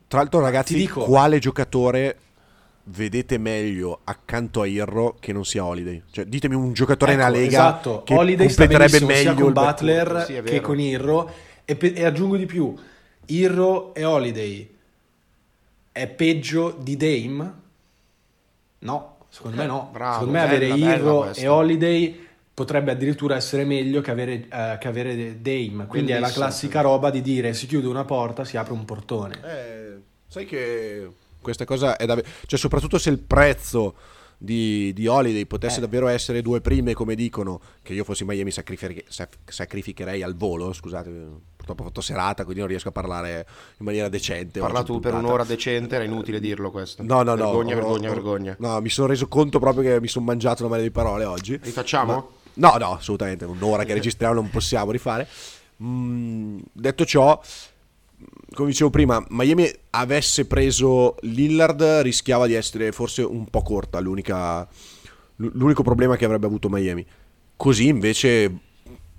[0.06, 2.16] Tra l'altro ragazzi, dico, quale giocatore
[2.84, 6.02] vedete meglio accanto a Irro che non sia Holiday.
[6.10, 8.02] Cioè, ditemi un giocatore ecco, nella Lega esatto.
[8.02, 11.30] che Holiday completerebbe meglio con Butler sì, che con Irro
[11.64, 12.74] e, pe- e, aggiungo di più,
[13.26, 14.70] Irro e Holiday
[15.92, 17.60] è peggio di Dame?
[18.80, 19.90] No, secondo me no.
[19.92, 24.88] Bravo, secondo me avere Irro e Holiday potrebbe addirittura essere meglio che avere, uh, che
[24.88, 25.86] avere Dame.
[25.86, 26.84] Quindi Bellissimo, è la classica sì.
[26.84, 29.40] roba di dire si chiude una porta, si apre un portone.
[29.44, 31.08] Eh, sai che
[31.42, 32.26] questa cosa è davvero...
[32.46, 33.94] Cioè, soprattutto se il prezzo
[34.42, 35.80] di, di Holiday potesse eh.
[35.80, 39.04] davvero essere due prime, come dicono, che io fossi Miami sacrific-
[39.44, 41.10] sacrificherei al volo, scusate,
[41.56, 43.46] purtroppo ho fatto serata, quindi non riesco a parlare
[43.78, 44.58] in maniera decente.
[44.58, 47.02] Parla tu per un'ora decente, era inutile dirlo questo.
[47.04, 47.80] No, no, vergogna, no.
[47.80, 50.86] Vergogna, no, vergogna, No, mi sono reso conto proprio che mi sono mangiato una marea
[50.86, 51.58] di parole oggi.
[51.62, 52.12] Rifacciamo?
[52.12, 52.24] Ma...
[52.54, 55.28] No, no, assolutamente, un'ora che registriamo non possiamo rifare.
[55.82, 57.40] Mm, detto ciò,
[58.54, 65.82] come dicevo prima, Miami avesse preso Lillard rischiava di essere forse un po' corta l'unico
[65.82, 67.04] problema che avrebbe avuto Miami.
[67.56, 68.52] Così invece,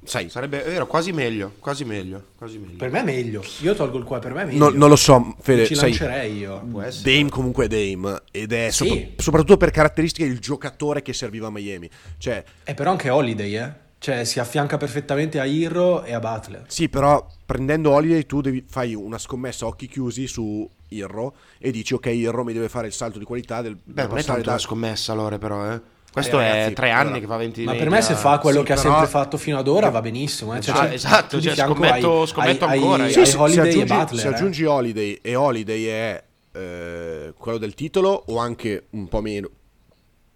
[0.03, 0.29] sai...
[0.29, 2.77] Sarebbe vero, quasi meglio, quasi meglio, quasi meglio.
[2.77, 4.69] Per me è meglio, io tolgo il qua, per me è meglio.
[4.69, 6.61] No, non lo so, Fede, ci sai, lancerei io.
[7.03, 8.85] Dame comunque è Dame ed è sì.
[8.85, 11.89] sopra- soprattutto per caratteristiche il giocatore che serviva a Miami.
[12.17, 12.43] Cioè...
[12.63, 13.82] È però anche Holiday, eh?
[14.03, 16.65] Cioè si affianca perfettamente a Irro e a Butler.
[16.67, 21.71] Sì, però prendendo Holiday tu devi, fai una scommessa a occhi chiusi su Irro e
[21.71, 23.77] dici ok Irro mi deve fare il salto di qualità del...
[23.81, 24.49] Beh, non è tanto da...
[24.49, 25.79] una scommessa allora però, eh.
[26.11, 28.39] Questo eh, ragazzi, è tre anni allora, che fa 20 Ma per me se fa
[28.39, 28.89] quello sì, che però...
[28.89, 30.53] ha sempre fatto fino ad ora va benissimo.
[30.53, 30.59] Eh.
[30.59, 33.03] Cioè, ah, esatto, cioè, scommetto, ai, scommetto ai, ancora.
[33.03, 34.33] Ai, sì, ai se, Holiday se aggiungi, Butler, se eh.
[34.33, 39.49] aggiungi Holiday e Holiday è eh, quello del titolo o anche un po' meno,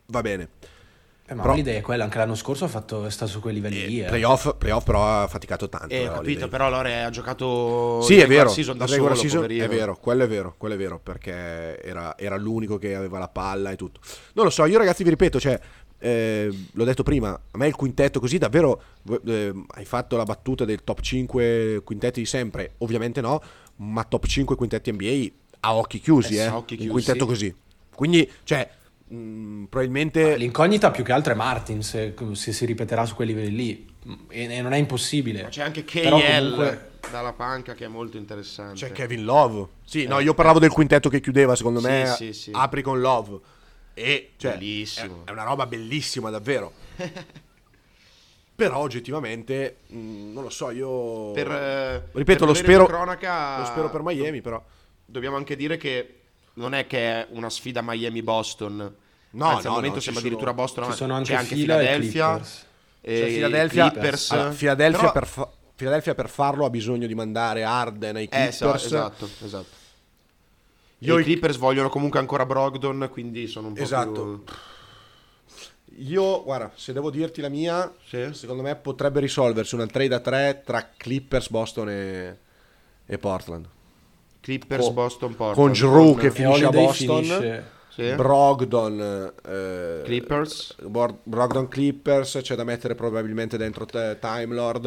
[0.06, 0.48] va bene.
[1.30, 3.54] Eh, ma però, l'idea è quella, anche l'anno scorso ha fatto, è stato su quei
[3.54, 4.02] livelli eh, lì.
[4.02, 4.06] Eh.
[4.06, 5.94] Playoff, playoff, però ha faticato tanto.
[5.94, 9.68] Eh, ho capito, però Lore ha giocato sì, è vero, season da solo, season, è
[9.68, 13.72] vero, quello è vero, quello è vero, perché era, era, l'unico che aveva la palla
[13.72, 14.00] e tutto.
[14.34, 15.60] Non lo so, io ragazzi vi ripeto, cioè,
[16.00, 18.82] eh, l'ho detto prima, a me il quintetto così davvero,
[19.26, 23.42] eh, hai fatto la battuta del top 5 quintetti di sempre, ovviamente no,
[23.78, 25.28] ma top 5 quintetti NBA
[25.60, 27.30] a occhi chiusi, eh, eh occhi chiusi, un quintetto sì.
[27.30, 27.56] così.
[27.94, 28.70] Quindi, cioè,
[29.14, 33.56] Mm, probabilmente l'incognita più che altro è Martin se, se, si ripeterà su quei livelli
[33.56, 33.96] lì.
[34.30, 35.44] E, e non è impossibile.
[35.44, 36.92] Ma c'è anche KL comunque...
[37.10, 38.76] dalla panca che è molto interessante.
[38.80, 39.68] C'è Kevin Love.
[39.86, 42.52] Sì eh, no io parlavo del quintetto che chiudeva secondo sì, me sì, sì.
[42.54, 43.40] apri con Love.
[43.94, 45.22] E cioè, bellissimo.
[45.24, 46.74] è, è, una roba bellissima davvero.
[48.56, 53.60] Però oggettivamente mh, mm, non lo so io per, eh, ripeto per lo spero cronaca,
[53.60, 54.64] lo spero per Miami però.
[55.06, 56.22] dobbiamo anche dire che
[56.58, 58.96] non è che è una sfida Miami-Boston.
[59.30, 60.86] No, Anzi, no, al momento no, sembra addirittura Boston.
[60.86, 62.42] Ci sono anche c'è anche Philadelphia.
[63.02, 64.32] E cioè, Philadelphia, Clippers.
[64.32, 65.12] Allora, Philadelphia, Però...
[65.12, 68.62] per fa- Philadelphia, per farlo ha bisogno di mandare Arden ai eh, Clippers.
[68.62, 69.86] Eh, esatto, esatto.
[71.00, 74.42] Io I Clippers vogliono comunque ancora Brogdon, quindi sono un po' esatto.
[74.44, 74.44] più...
[76.00, 78.30] Io, guarda, se devo dirti la mia, sì.
[78.34, 82.38] secondo me potrebbe risolversi una trade a 3 tra Clippers, Boston e,
[83.06, 83.68] e Portland.
[84.48, 85.78] Clippers, con, Boston, Portland.
[85.78, 87.24] Con Drew che finisce a Boston.
[87.24, 87.76] Finisce.
[87.90, 88.14] Sì.
[88.14, 90.76] Brogdon eh, Clippers
[91.24, 94.86] Brogdon Clippers c'è da mettere probabilmente dentro te, Time Lord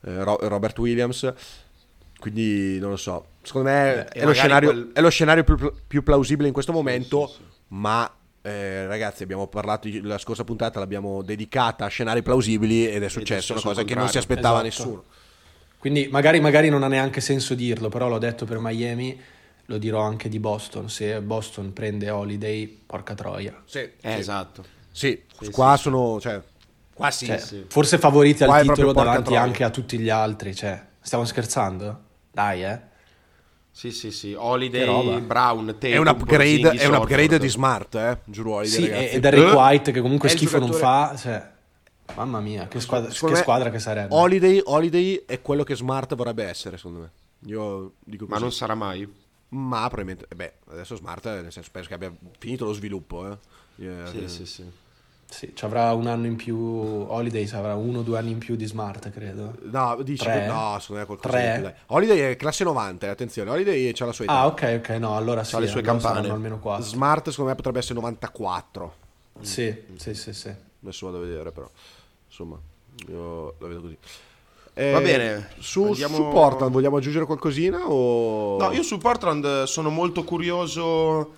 [0.00, 1.30] eh, Robert Williams
[2.18, 4.90] quindi non lo so secondo me Beh, è, lo scenario, quel...
[4.94, 8.10] è, lo scenario, più, più, plausibile in questo momento sì, sì, ma
[8.40, 13.52] eh, ragazzi abbiamo parlato la scorsa puntata l'abbiamo dedicata a scenari plausibili ed è successa
[13.52, 14.84] una cosa che non si aspettava esatto.
[14.84, 15.04] nessuno
[15.82, 19.20] quindi magari, magari non ha neanche senso dirlo, però l'ho detto per Miami,
[19.64, 20.88] lo dirò anche di Boston.
[20.88, 23.60] Se Boston prende Holiday, porca troia.
[23.64, 24.08] Sì, eh, sì.
[24.10, 24.64] esatto.
[24.92, 26.20] Sì, sì qua sì, sono...
[26.20, 26.40] Cioè,
[26.94, 29.40] qua sì, cioè, Forse favoriti qua al titolo davanti troia.
[29.40, 30.54] anche a tutti gli altri.
[30.54, 32.00] Cioè, stiamo scherzando?
[32.30, 32.80] Dai, eh.
[33.72, 34.34] Sì, sì, sì.
[34.34, 38.18] Holiday, Brown, Tatum, È un upgrade, è un upgrade di Smart, eh.
[38.26, 39.14] Giuro Holiday, sì, ragazzi.
[39.16, 40.70] e Derek White che comunque schifo giocatore...
[40.70, 41.16] non fa.
[41.16, 41.50] Cioè...
[42.14, 44.14] Mamma mia, che squadra, che, squadra che sarebbe.
[44.14, 47.10] Holiday, Holiday è quello che Smart vorrebbe essere, secondo me.
[47.46, 48.38] Io dico così.
[48.38, 49.20] Ma non sarà mai.
[49.50, 53.30] Ma probabilmente, eh beh, adesso Smart, nel senso, penso che abbia finito lo sviluppo.
[53.30, 53.36] Eh.
[53.76, 54.64] Yeah, sì, sì, sì.
[55.32, 56.56] Sì, ci avrà un anno in più.
[56.58, 59.56] Holiday avrà uno o due anni in più di smart, credo.
[59.62, 60.46] No, dici Tre?
[60.46, 61.60] no, secondo me qualcosa Tre?
[61.60, 63.48] Più, Holiday è classe 90, eh, attenzione.
[63.48, 64.34] Holiday c'ha la sua età.
[64.34, 65.54] Ah, ok, ok, no, allora sì.
[65.54, 66.28] Ha le sue campane.
[66.28, 66.84] Almeno 4.
[66.84, 68.94] Smart, secondo me, potrebbe essere 94.
[69.40, 70.54] Sì, sì, sì, sì.
[70.82, 71.70] Adesso vado a vedere però.
[72.32, 72.58] Insomma,
[73.08, 73.96] io la vedo così.
[74.72, 75.50] Eh, Va bene.
[75.58, 76.16] Su, andiamo...
[76.16, 77.86] su, Portland vogliamo aggiungere qualcosina?
[77.86, 78.56] O...
[78.58, 81.34] No, io su Portland sono molto curioso,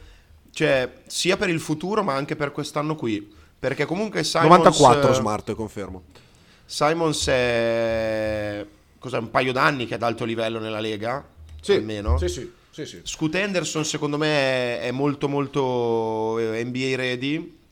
[0.53, 3.29] cioè, sia per il futuro ma anche per quest'anno qui.
[3.59, 4.51] Perché comunque Simons...
[4.51, 6.03] 94 smart, confermo.
[6.65, 8.65] Simons è...
[8.97, 11.27] Cos'è, un paio d'anni che è ad alto livello nella Lega?
[11.61, 12.19] Sì, almeno.
[12.19, 12.53] Sì, sì.
[12.71, 13.01] Sì, sì.
[13.03, 17.63] Scoot Henderson secondo me è molto molto eh, NBA ready.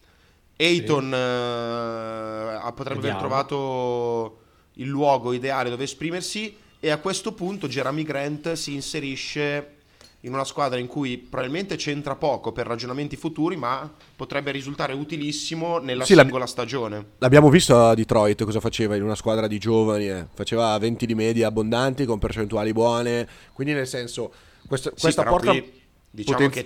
[0.65, 3.19] Ayton uh, potrebbe Vediamo.
[3.19, 4.39] aver trovato
[4.75, 9.77] il luogo ideale dove esprimersi e a questo punto Jeremy Grant si inserisce
[10.25, 15.79] in una squadra in cui probabilmente c'entra poco per ragionamenti futuri, ma potrebbe risultare utilissimo
[15.79, 17.13] nella sì, singola stagione.
[17.19, 20.27] L'abbiamo visto a Detroit cosa faceva in una squadra di giovani, eh.
[20.33, 24.33] faceva 20 di media abbondanti con percentuali buone, quindi nel senso
[24.67, 25.51] questa, sì, questa porta...
[25.51, 25.81] Qui,
[26.15, 26.65] diciamo poten- che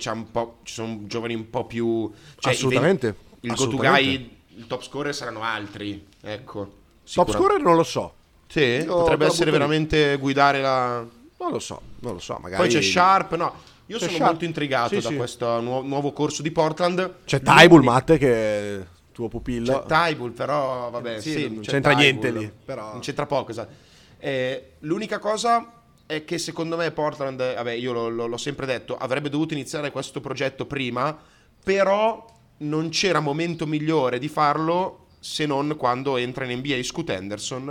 [0.63, 2.11] ci sono giovani un po' più...
[2.37, 3.15] Cioè assolutamente.
[3.41, 6.73] Il go-to-guy, il top scorer saranno altri, ecco.
[7.13, 8.13] Top scorer non lo so.
[8.47, 10.17] Sì, Io potrebbe essere veramente lì.
[10.17, 11.05] guidare la...
[11.39, 12.37] Non lo so, non lo so.
[12.41, 12.63] Magari...
[12.63, 13.53] Poi c'è Sharp, no.
[13.87, 14.29] Io c'è sono Sharp.
[14.29, 15.15] molto intrigato sì, da sì.
[15.15, 17.15] questo nu- nuovo corso di Portland.
[17.25, 19.83] C'è Tybull, Matte, che è tuo pupillo.
[19.85, 22.51] C'è Tybull, però vabbè, sì, sì non c'entra Tybull, niente lì.
[22.65, 22.91] Però...
[22.91, 23.73] Non c'entra poco, esatto.
[24.19, 25.71] Eh, l'unica cosa
[26.05, 29.91] è che secondo me Portland, vabbè, io lo, lo, l'ho sempre detto, avrebbe dovuto iniziare
[29.91, 31.17] questo progetto prima,
[31.63, 32.25] però
[32.59, 37.65] non c'era momento migliore di farlo se non quando entra in NBA Scoot Henderson.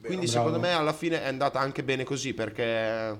[0.00, 0.46] Quindi Bravo.
[0.46, 3.10] secondo me alla fine è andata anche bene così perché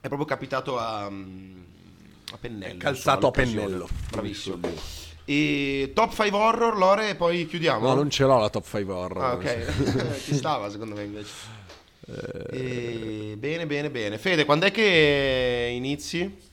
[0.00, 2.74] è proprio capitato a, a pennello.
[2.74, 3.88] È calzato a pennello.
[4.10, 4.58] Bravissimo.
[5.24, 7.86] E top 5 horror, Lore, e poi chiudiamo.
[7.86, 9.22] No, non ce l'ho la top 5 horror.
[9.24, 10.18] Ah, ok.
[10.22, 11.30] Ci stava secondo me invece.
[12.06, 13.30] Eh...
[13.30, 13.36] E...
[13.36, 14.18] Bene, bene, bene.
[14.18, 16.50] Fede, quando è che inizi?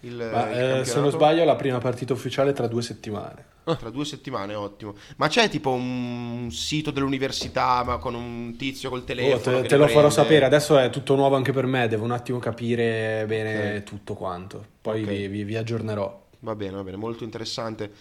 [0.00, 3.56] Il, Ma, il eh, se non sbaglio, la prima partita ufficiale tra due settimane.
[3.64, 3.74] Ah.
[3.74, 4.94] Tra due settimane, ottimo.
[5.16, 9.58] Ma c'è tipo un sito dell'università, ma con un tizio col telefono?
[9.58, 10.00] Oh, te, te lo prende?
[10.00, 10.44] farò sapere.
[10.46, 11.88] Adesso è tutto nuovo anche per me.
[11.88, 13.82] Devo un attimo capire bene okay.
[13.82, 14.64] tutto quanto.
[14.80, 15.28] Poi okay.
[15.28, 16.26] vi, vi, aggiornerò.
[16.40, 17.92] Va bene, va bene, molto interessante.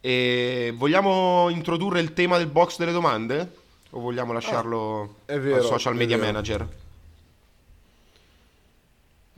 [0.00, 3.58] E vogliamo introdurre il tema del box delle domande?
[3.90, 6.68] O vogliamo lasciarlo ah, vero, al social media manager?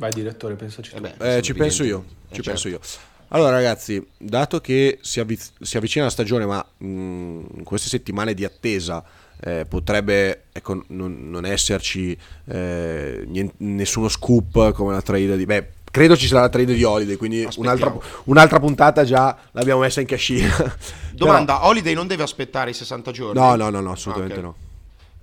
[0.02, 0.96] Vai direttore, pensaci tu.
[0.96, 2.68] Eh beh, eh, ci penso io, ci eh, penso certo.
[2.68, 2.80] io.
[3.28, 8.34] Allora ragazzi, dato che si, avvic- si avvicina la stagione, ma mh, in queste settimane
[8.34, 9.04] di attesa
[9.40, 15.46] eh, potrebbe ecco, non, non, esserci eh, niente, nessuno scoop come la trade di...
[15.46, 20.00] Beh, credo ci sarà la trade di Holiday, quindi un'altra, un'altra, puntata già l'abbiamo messa
[20.00, 20.52] in cascina.
[21.14, 21.68] Domanda, però...
[21.68, 23.38] Holiday non deve aspettare i 60 giorni?
[23.38, 24.50] No, no, no, no assolutamente ah, okay.
[24.50, 24.56] no.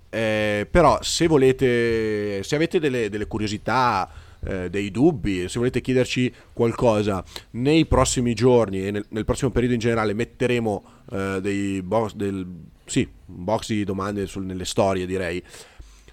[0.09, 4.09] Eh, però se volete, se avete delle, delle curiosità
[4.45, 9.73] eh, dei dubbi, se volete chiederci qualcosa nei prossimi giorni e nel, nel prossimo periodo
[9.73, 12.45] in generale metteremo eh, dei box, del,
[12.85, 15.43] sì, box di domande sul, nelle storie direi.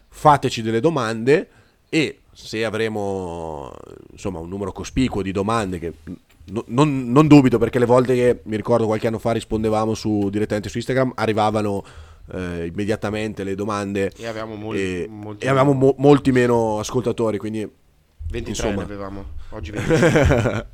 [0.08, 1.48] Fateci delle domande
[1.88, 3.72] e se avremo
[4.12, 5.92] insomma un numero cospicuo di domande che
[6.46, 10.28] no, non, non, dubito perché le volte che mi ricordo qualche anno fa rispondevamo su,
[10.30, 11.84] direttamente su Instagram arrivavano
[12.32, 17.38] eh, immediatamente le domande e avevamo, molti, e, molti, e avevamo mo- molti meno ascoltatori
[17.38, 17.68] quindi
[18.28, 18.82] 23 Insomma.
[18.82, 20.66] avevamo, oggi 23.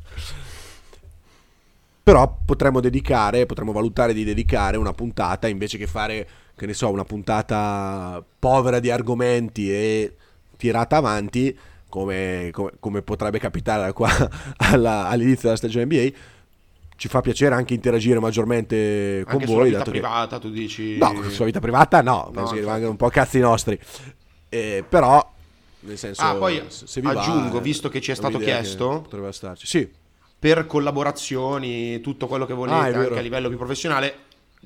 [2.02, 6.90] Però potremmo dedicare, potremmo valutare di dedicare una puntata invece che fare, che ne so,
[6.90, 10.16] una puntata povera di argomenti e
[10.56, 11.56] tirata avanti,
[11.88, 14.10] come, come, come potrebbe capitare qua
[14.58, 16.08] alla, all'inizio della stagione NBA.
[16.96, 19.68] Ci fa piacere anche interagire maggiormente con anche voi.
[19.68, 20.42] Sulla vita privata, che...
[20.42, 20.98] tu dici.
[20.98, 23.78] No, sulla vita privata no, no penso che rimangano un po' cazzi nostri.
[24.48, 25.32] Eh, però
[25.84, 29.32] nel senso, ah, poi se vi aggiungo, va, visto che ci è stato chiesto, potrebbe
[29.32, 29.66] starci.
[29.66, 29.88] Sì.
[30.38, 34.14] Per collaborazioni, tutto quello che volete, ah, anche a livello più professionale,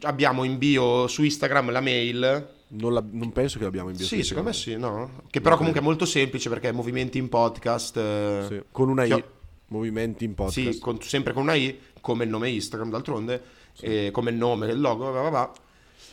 [0.03, 2.49] abbiamo in bio su Instagram la mail.
[2.69, 4.05] Non, la, non penso che l'abbiamo in bio.
[4.05, 5.23] Sì, secondo me sì, no?
[5.31, 7.97] Che però comunque è molto semplice perché è movimenti in podcast.
[7.97, 8.63] Eh, sì.
[8.71, 9.13] Con una I.
[9.13, 9.25] Ho...
[9.69, 10.71] Movimenti in podcast.
[10.71, 13.43] Sì, con, sempre con una I, come il nome Instagram d'altronde,
[13.73, 14.11] sì.
[14.13, 15.53] come il nome, il logo, va, va, va.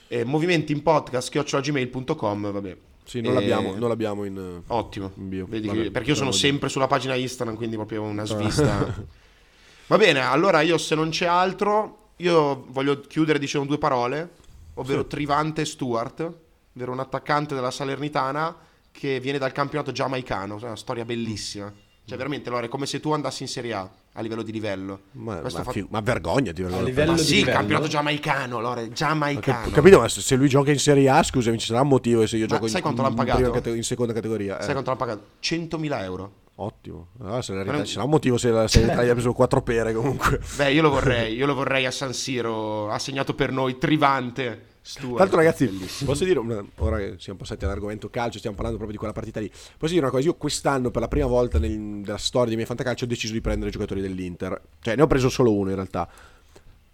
[0.08, 2.78] E movimenti in podcast, chiocciolagmail.com, vabbè.
[3.04, 3.36] Sì, non, e...
[3.36, 5.12] l'abbiamo, non l'abbiamo in, Ottimo.
[5.16, 5.45] in bio.
[5.47, 8.95] Vabbè, perché io sono sempre sulla pagina Instagram, quindi proprio una svista.
[9.88, 14.30] Va bene, allora io se non c'è altro, io voglio chiudere dicendo due parole,
[14.76, 15.08] ovvero sì.
[15.08, 16.34] Trivante Stewart,
[16.74, 18.56] ovvero un attaccante della Salernitana
[18.91, 21.72] che viene dal campionato giamaicano, una storia bellissima.
[22.06, 25.01] Cioè, veramente, Lore, è come se tu andassi in Serie A a livello di livello.
[25.14, 25.72] Ma, ma, fa...
[25.72, 26.61] fi- ma vergognati.
[26.64, 27.57] A livello ma di sì, livello?
[27.57, 29.68] campionato giamaicano, Lore, giamaicano.
[29.68, 32.38] Ho capito, ma se lui gioca in Serie A, scusami, ci sarà un motivo se
[32.38, 33.70] io ma gioco sai in, quanto l'hanno pagato?
[33.70, 34.61] in seconda categoria.
[34.61, 34.74] Sai eh.
[34.74, 35.28] quanto l'hanno pagato?
[35.41, 36.32] 100.000 euro.
[36.55, 37.07] Ottimo.
[37.20, 37.84] Allora, se la non...
[37.84, 40.39] Ci sarà un motivo se, la, se l'Italia ha preso quattro pere comunque.
[40.57, 44.68] Beh, io lo vorrei, io lo vorrei a San Siro, ha segnato per noi Trivante.
[44.86, 45.14] Stuart.
[45.14, 46.12] Tra l'altro, ragazzi, Bellissimo.
[46.12, 49.40] posso dire, una, ora che siamo passati all'argomento calcio, stiamo parlando proprio di quella partita
[49.40, 49.50] lì.
[49.78, 50.26] Posso dire una cosa?
[50.26, 53.40] Io quest'anno, per la prima volta nel, nella storia dei miei fantacalcio, ho deciso di
[53.40, 54.62] prendere i giocatori dell'Inter.
[54.82, 56.10] Cioè, ne ho preso solo uno in realtà.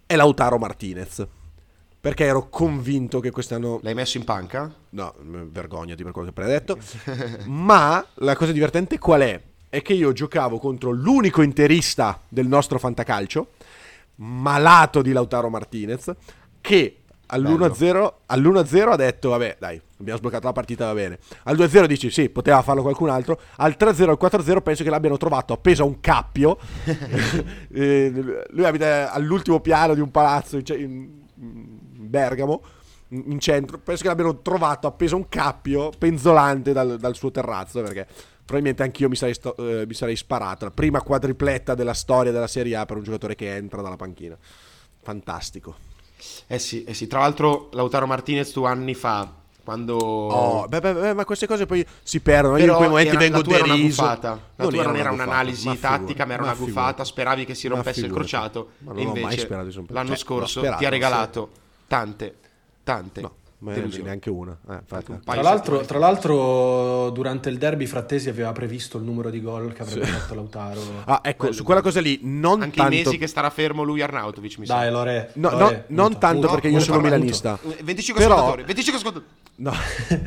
[0.06, 1.26] È Lautaro Martinez.
[2.00, 3.80] Perché ero convinto che quest'anno.
[3.82, 4.72] L'hai messo in panca?
[4.92, 6.78] No, vergognati per quello che hai detto.
[7.48, 9.42] Ma la cosa divertente qual è?
[9.68, 13.52] È che io giocavo contro l'unico interista del nostro fantacalcio,
[14.16, 16.14] malato di Lautaro Martinez,
[16.62, 16.99] che
[17.32, 21.20] all'1-0, all'1-0 ha detto vabbè dai abbiamo sbloccato la partita va bene.
[21.44, 23.40] Al 2-0 dici sì poteva farlo qualcun altro.
[23.58, 26.58] Al 3-0 al 4-0 penso che l'abbiano trovato appeso a un cappio.
[27.72, 32.64] Eh, lui abita all'ultimo piano di un palazzo in, in Bergamo
[33.10, 33.78] in centro.
[33.78, 38.08] Penso che l'abbiano trovato appeso a un cappio penzolante dal, dal suo terrazzo perché
[38.44, 40.66] probabilmente anch'io mi sarei, sto, eh, mi sarei sparato.
[40.66, 44.38] La prima quadripletta della storia della Serie A per un giocatore che entra dalla panchina.
[45.02, 45.89] Fantastico
[46.48, 49.98] eh sì, eh sì, tra l'altro Lautaro Martinez tu anni fa quando...
[49.98, 52.58] Oh, beh, beh, beh, ma queste cose poi si perdono.
[52.58, 53.64] Io in quei momenti era, vengo deriso.
[53.64, 54.30] Era una gufata.
[54.30, 56.74] La non tua non era un'analisi ma tattica, ma era ma una figura.
[56.74, 57.04] gufata.
[57.04, 58.70] Speravi che si rompesse il crociato.
[58.80, 61.50] Ma non e invece l'anno cioè, scorso sperato, ti ha regalato
[61.86, 62.36] tante,
[62.84, 63.22] tante.
[63.22, 64.58] No ma neanche una.
[64.70, 69.42] Eh, un tra, l'altro, tra, l'altro, durante il derby, Frattesi aveva previsto il numero di
[69.42, 70.12] gol che avrebbe sì.
[70.12, 70.82] fatto Lautaro.
[71.06, 72.94] Ah, ecco, Quello su quella cosa lì, non Anche tanto...
[72.94, 75.32] i mesi che starà fermo lui Arnautovic, mi Dai, Lore.
[75.36, 77.60] No, no, non tanto no, perché io sono milanista.
[77.62, 78.36] 25 però...
[78.36, 79.34] ascoltatori, 25 ascoltatori.
[79.56, 79.74] No,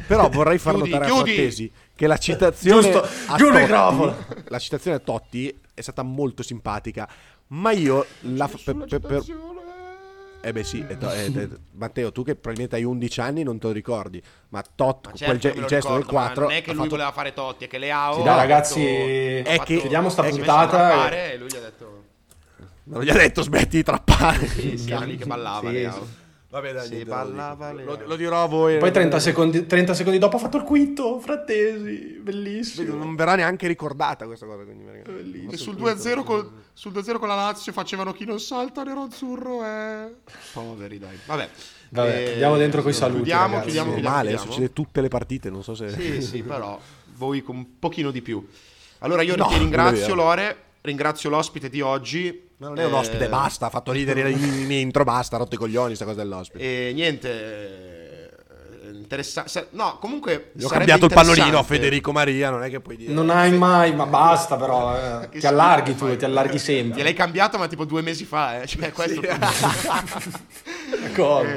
[0.06, 1.30] però vorrei far chiudi, notare chiudi.
[1.30, 6.42] a Frattesi che la citazione Giusto, a Totti, la citazione a Totti è stata molto
[6.42, 7.08] simpatica,
[7.48, 9.24] ma io la, per, per, per,
[10.42, 13.68] eh beh sì, to- eh, eh, Matteo, tu che probabilmente hai 11 anni non te
[13.68, 16.42] lo ricordi, ma Tot, ma certo quel ge- il gesto ricordo, del 4...
[16.42, 16.88] Non è che lui fatto...
[16.90, 18.12] voleva fare Totti, è che le ha...
[18.14, 21.10] Sì, dai ragazzi, è che chiudiamo sta puntata...
[21.10, 21.32] E...
[21.32, 22.04] e lui gli ha detto...
[22.84, 24.46] Non gli ha detto smetti di trappare.
[24.48, 25.70] Sì, sì, lì che ballava.
[25.70, 26.20] Sì, sì.
[26.52, 28.76] Vabbè, dai, si ballava lo, lo, dirò a voi.
[28.76, 32.94] Poi 30 secondi, 30 secondi, dopo ha fatto il quinto, frattesi, bellissimo.
[32.94, 34.60] Non verrà neanche ricordata questa cosa.
[34.62, 39.64] E sul 2-0, con, sul 2-0 con la Lazio facevano chi non salta nero azzurro
[39.64, 40.14] e...
[40.52, 41.18] Poveri dai.
[41.24, 41.48] Vabbè.
[41.88, 43.22] Vabbè, eh, andiamo dentro con i saluti.
[43.22, 45.88] Chiudiamo, chiudiamo, chiudiamo, male, succede tutte le partite, non so se...
[45.88, 46.78] Sì, sì, però
[47.14, 48.46] voi con un pochino di più.
[48.98, 53.24] Allora io no, ti ringrazio Lore, ringrazio l'ospite di oggi ma non è un ospite,
[53.24, 56.88] eh, basta, ha fatto ridere in intro, basta, ha rotto i coglioni sta cosa dell'ospite.
[56.88, 58.30] E niente, eh,
[58.92, 59.66] interessante.
[59.70, 60.52] No, comunque.
[60.52, 63.12] Gli ho cambiato il pannolino a Federico Maria, non è che puoi dire.
[63.12, 65.22] Non hai mai, ma basta però.
[65.22, 65.28] Eh.
[65.40, 66.98] Ti allarghi tu, ti allarghi sempre.
[66.98, 68.66] Gliel'hai cambiato, ma tipo due mesi fa, eh.
[68.68, 69.26] Cioè, questo sì.
[69.26, 69.38] eh,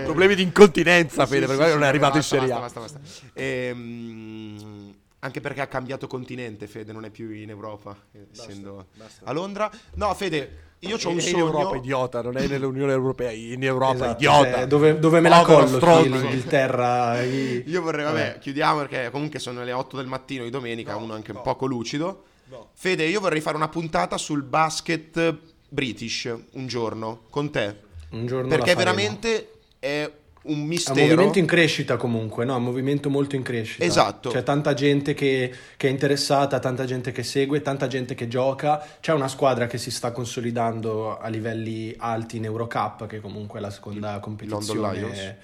[0.04, 2.60] Problemi di incontinenza, Fede, sì, per sì, non è arrivato basta, in Serie A.
[2.60, 3.28] Basta, basta, basta.
[3.34, 4.85] Ehm,
[5.26, 7.98] anche perché ha cambiato continente, Fede, non è più in Europa,
[8.32, 9.26] essendo basta, basta.
[9.26, 9.72] a Londra.
[9.96, 11.38] No, Fede io ho un sogno.
[11.38, 14.52] in Europa, idiota, non è nell'Unione Europea, in Europa, esatto, idiota.
[14.52, 17.24] Cioè, dove, dove, me la collo l'Inghilterra?
[17.26, 21.14] Io vorrei, vabbè, chiudiamo perché comunque sono le 8 del mattino di domenica, no, uno
[21.14, 21.40] anche no.
[21.40, 22.26] un poco lucido.
[22.48, 22.70] No.
[22.74, 25.36] Fede, io vorrei fare una puntata sul basket
[25.68, 27.80] british un giorno con te.
[28.12, 30.10] Un giorno Perché veramente è
[30.46, 30.98] un mistero.
[30.98, 32.54] È un movimento in crescita comunque, no?
[32.54, 33.84] È un movimento molto in crescita.
[33.84, 34.30] Esatto.
[34.30, 38.86] C'è tanta gente che, che, è interessata, tanta gente che segue, tanta gente che gioca.
[39.00, 43.62] C'è una squadra che si sta consolidando a livelli alti in Eurocup, che comunque è
[43.62, 45.38] la seconda competizione.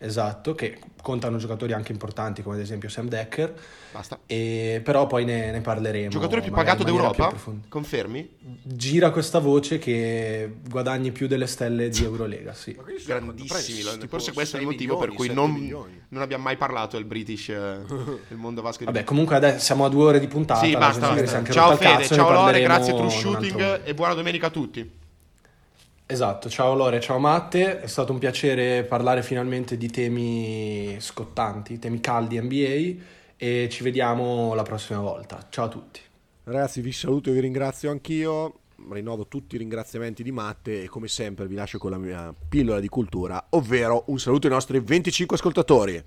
[0.00, 3.52] Esatto, che contano giocatori anche importanti come ad esempio Sam Decker.
[3.90, 4.20] Basta.
[4.26, 6.08] E, però poi ne, ne parleremo.
[6.08, 7.34] Giocatore più pagato d'Europa?
[7.68, 8.36] Confermi?
[8.62, 12.78] Gira questa voce che guadagni più delle stelle di Eurolega, sì.
[13.04, 14.06] Grandissimi.
[14.06, 17.48] Forse questo è il motivo milioni, per cui non, non, abbiamo mai parlato del British,
[17.48, 17.80] eh,
[18.28, 18.86] del mondo basket.
[18.86, 20.64] Vabbè, comunque adesso siamo a due ore di puntata.
[20.64, 21.12] Sì, basta.
[21.12, 21.42] basta.
[21.50, 24.97] Ciao Fede, ciao Lore, grazie True Shooting e buona domenica a tutti.
[26.10, 32.00] Esatto, ciao Lore, ciao Matte, è stato un piacere parlare finalmente di temi scottanti, temi
[32.00, 33.04] caldi NBA
[33.36, 35.46] e ci vediamo la prossima volta.
[35.50, 36.00] Ciao a tutti.
[36.44, 38.60] Ragazzi, vi saluto e vi ringrazio anch'io.
[38.90, 42.80] Rinnovo tutti i ringraziamenti di Matte e come sempre vi lascio con la mia pillola
[42.80, 46.04] di cultura, ovvero un saluto ai nostri 25 ascoltatori.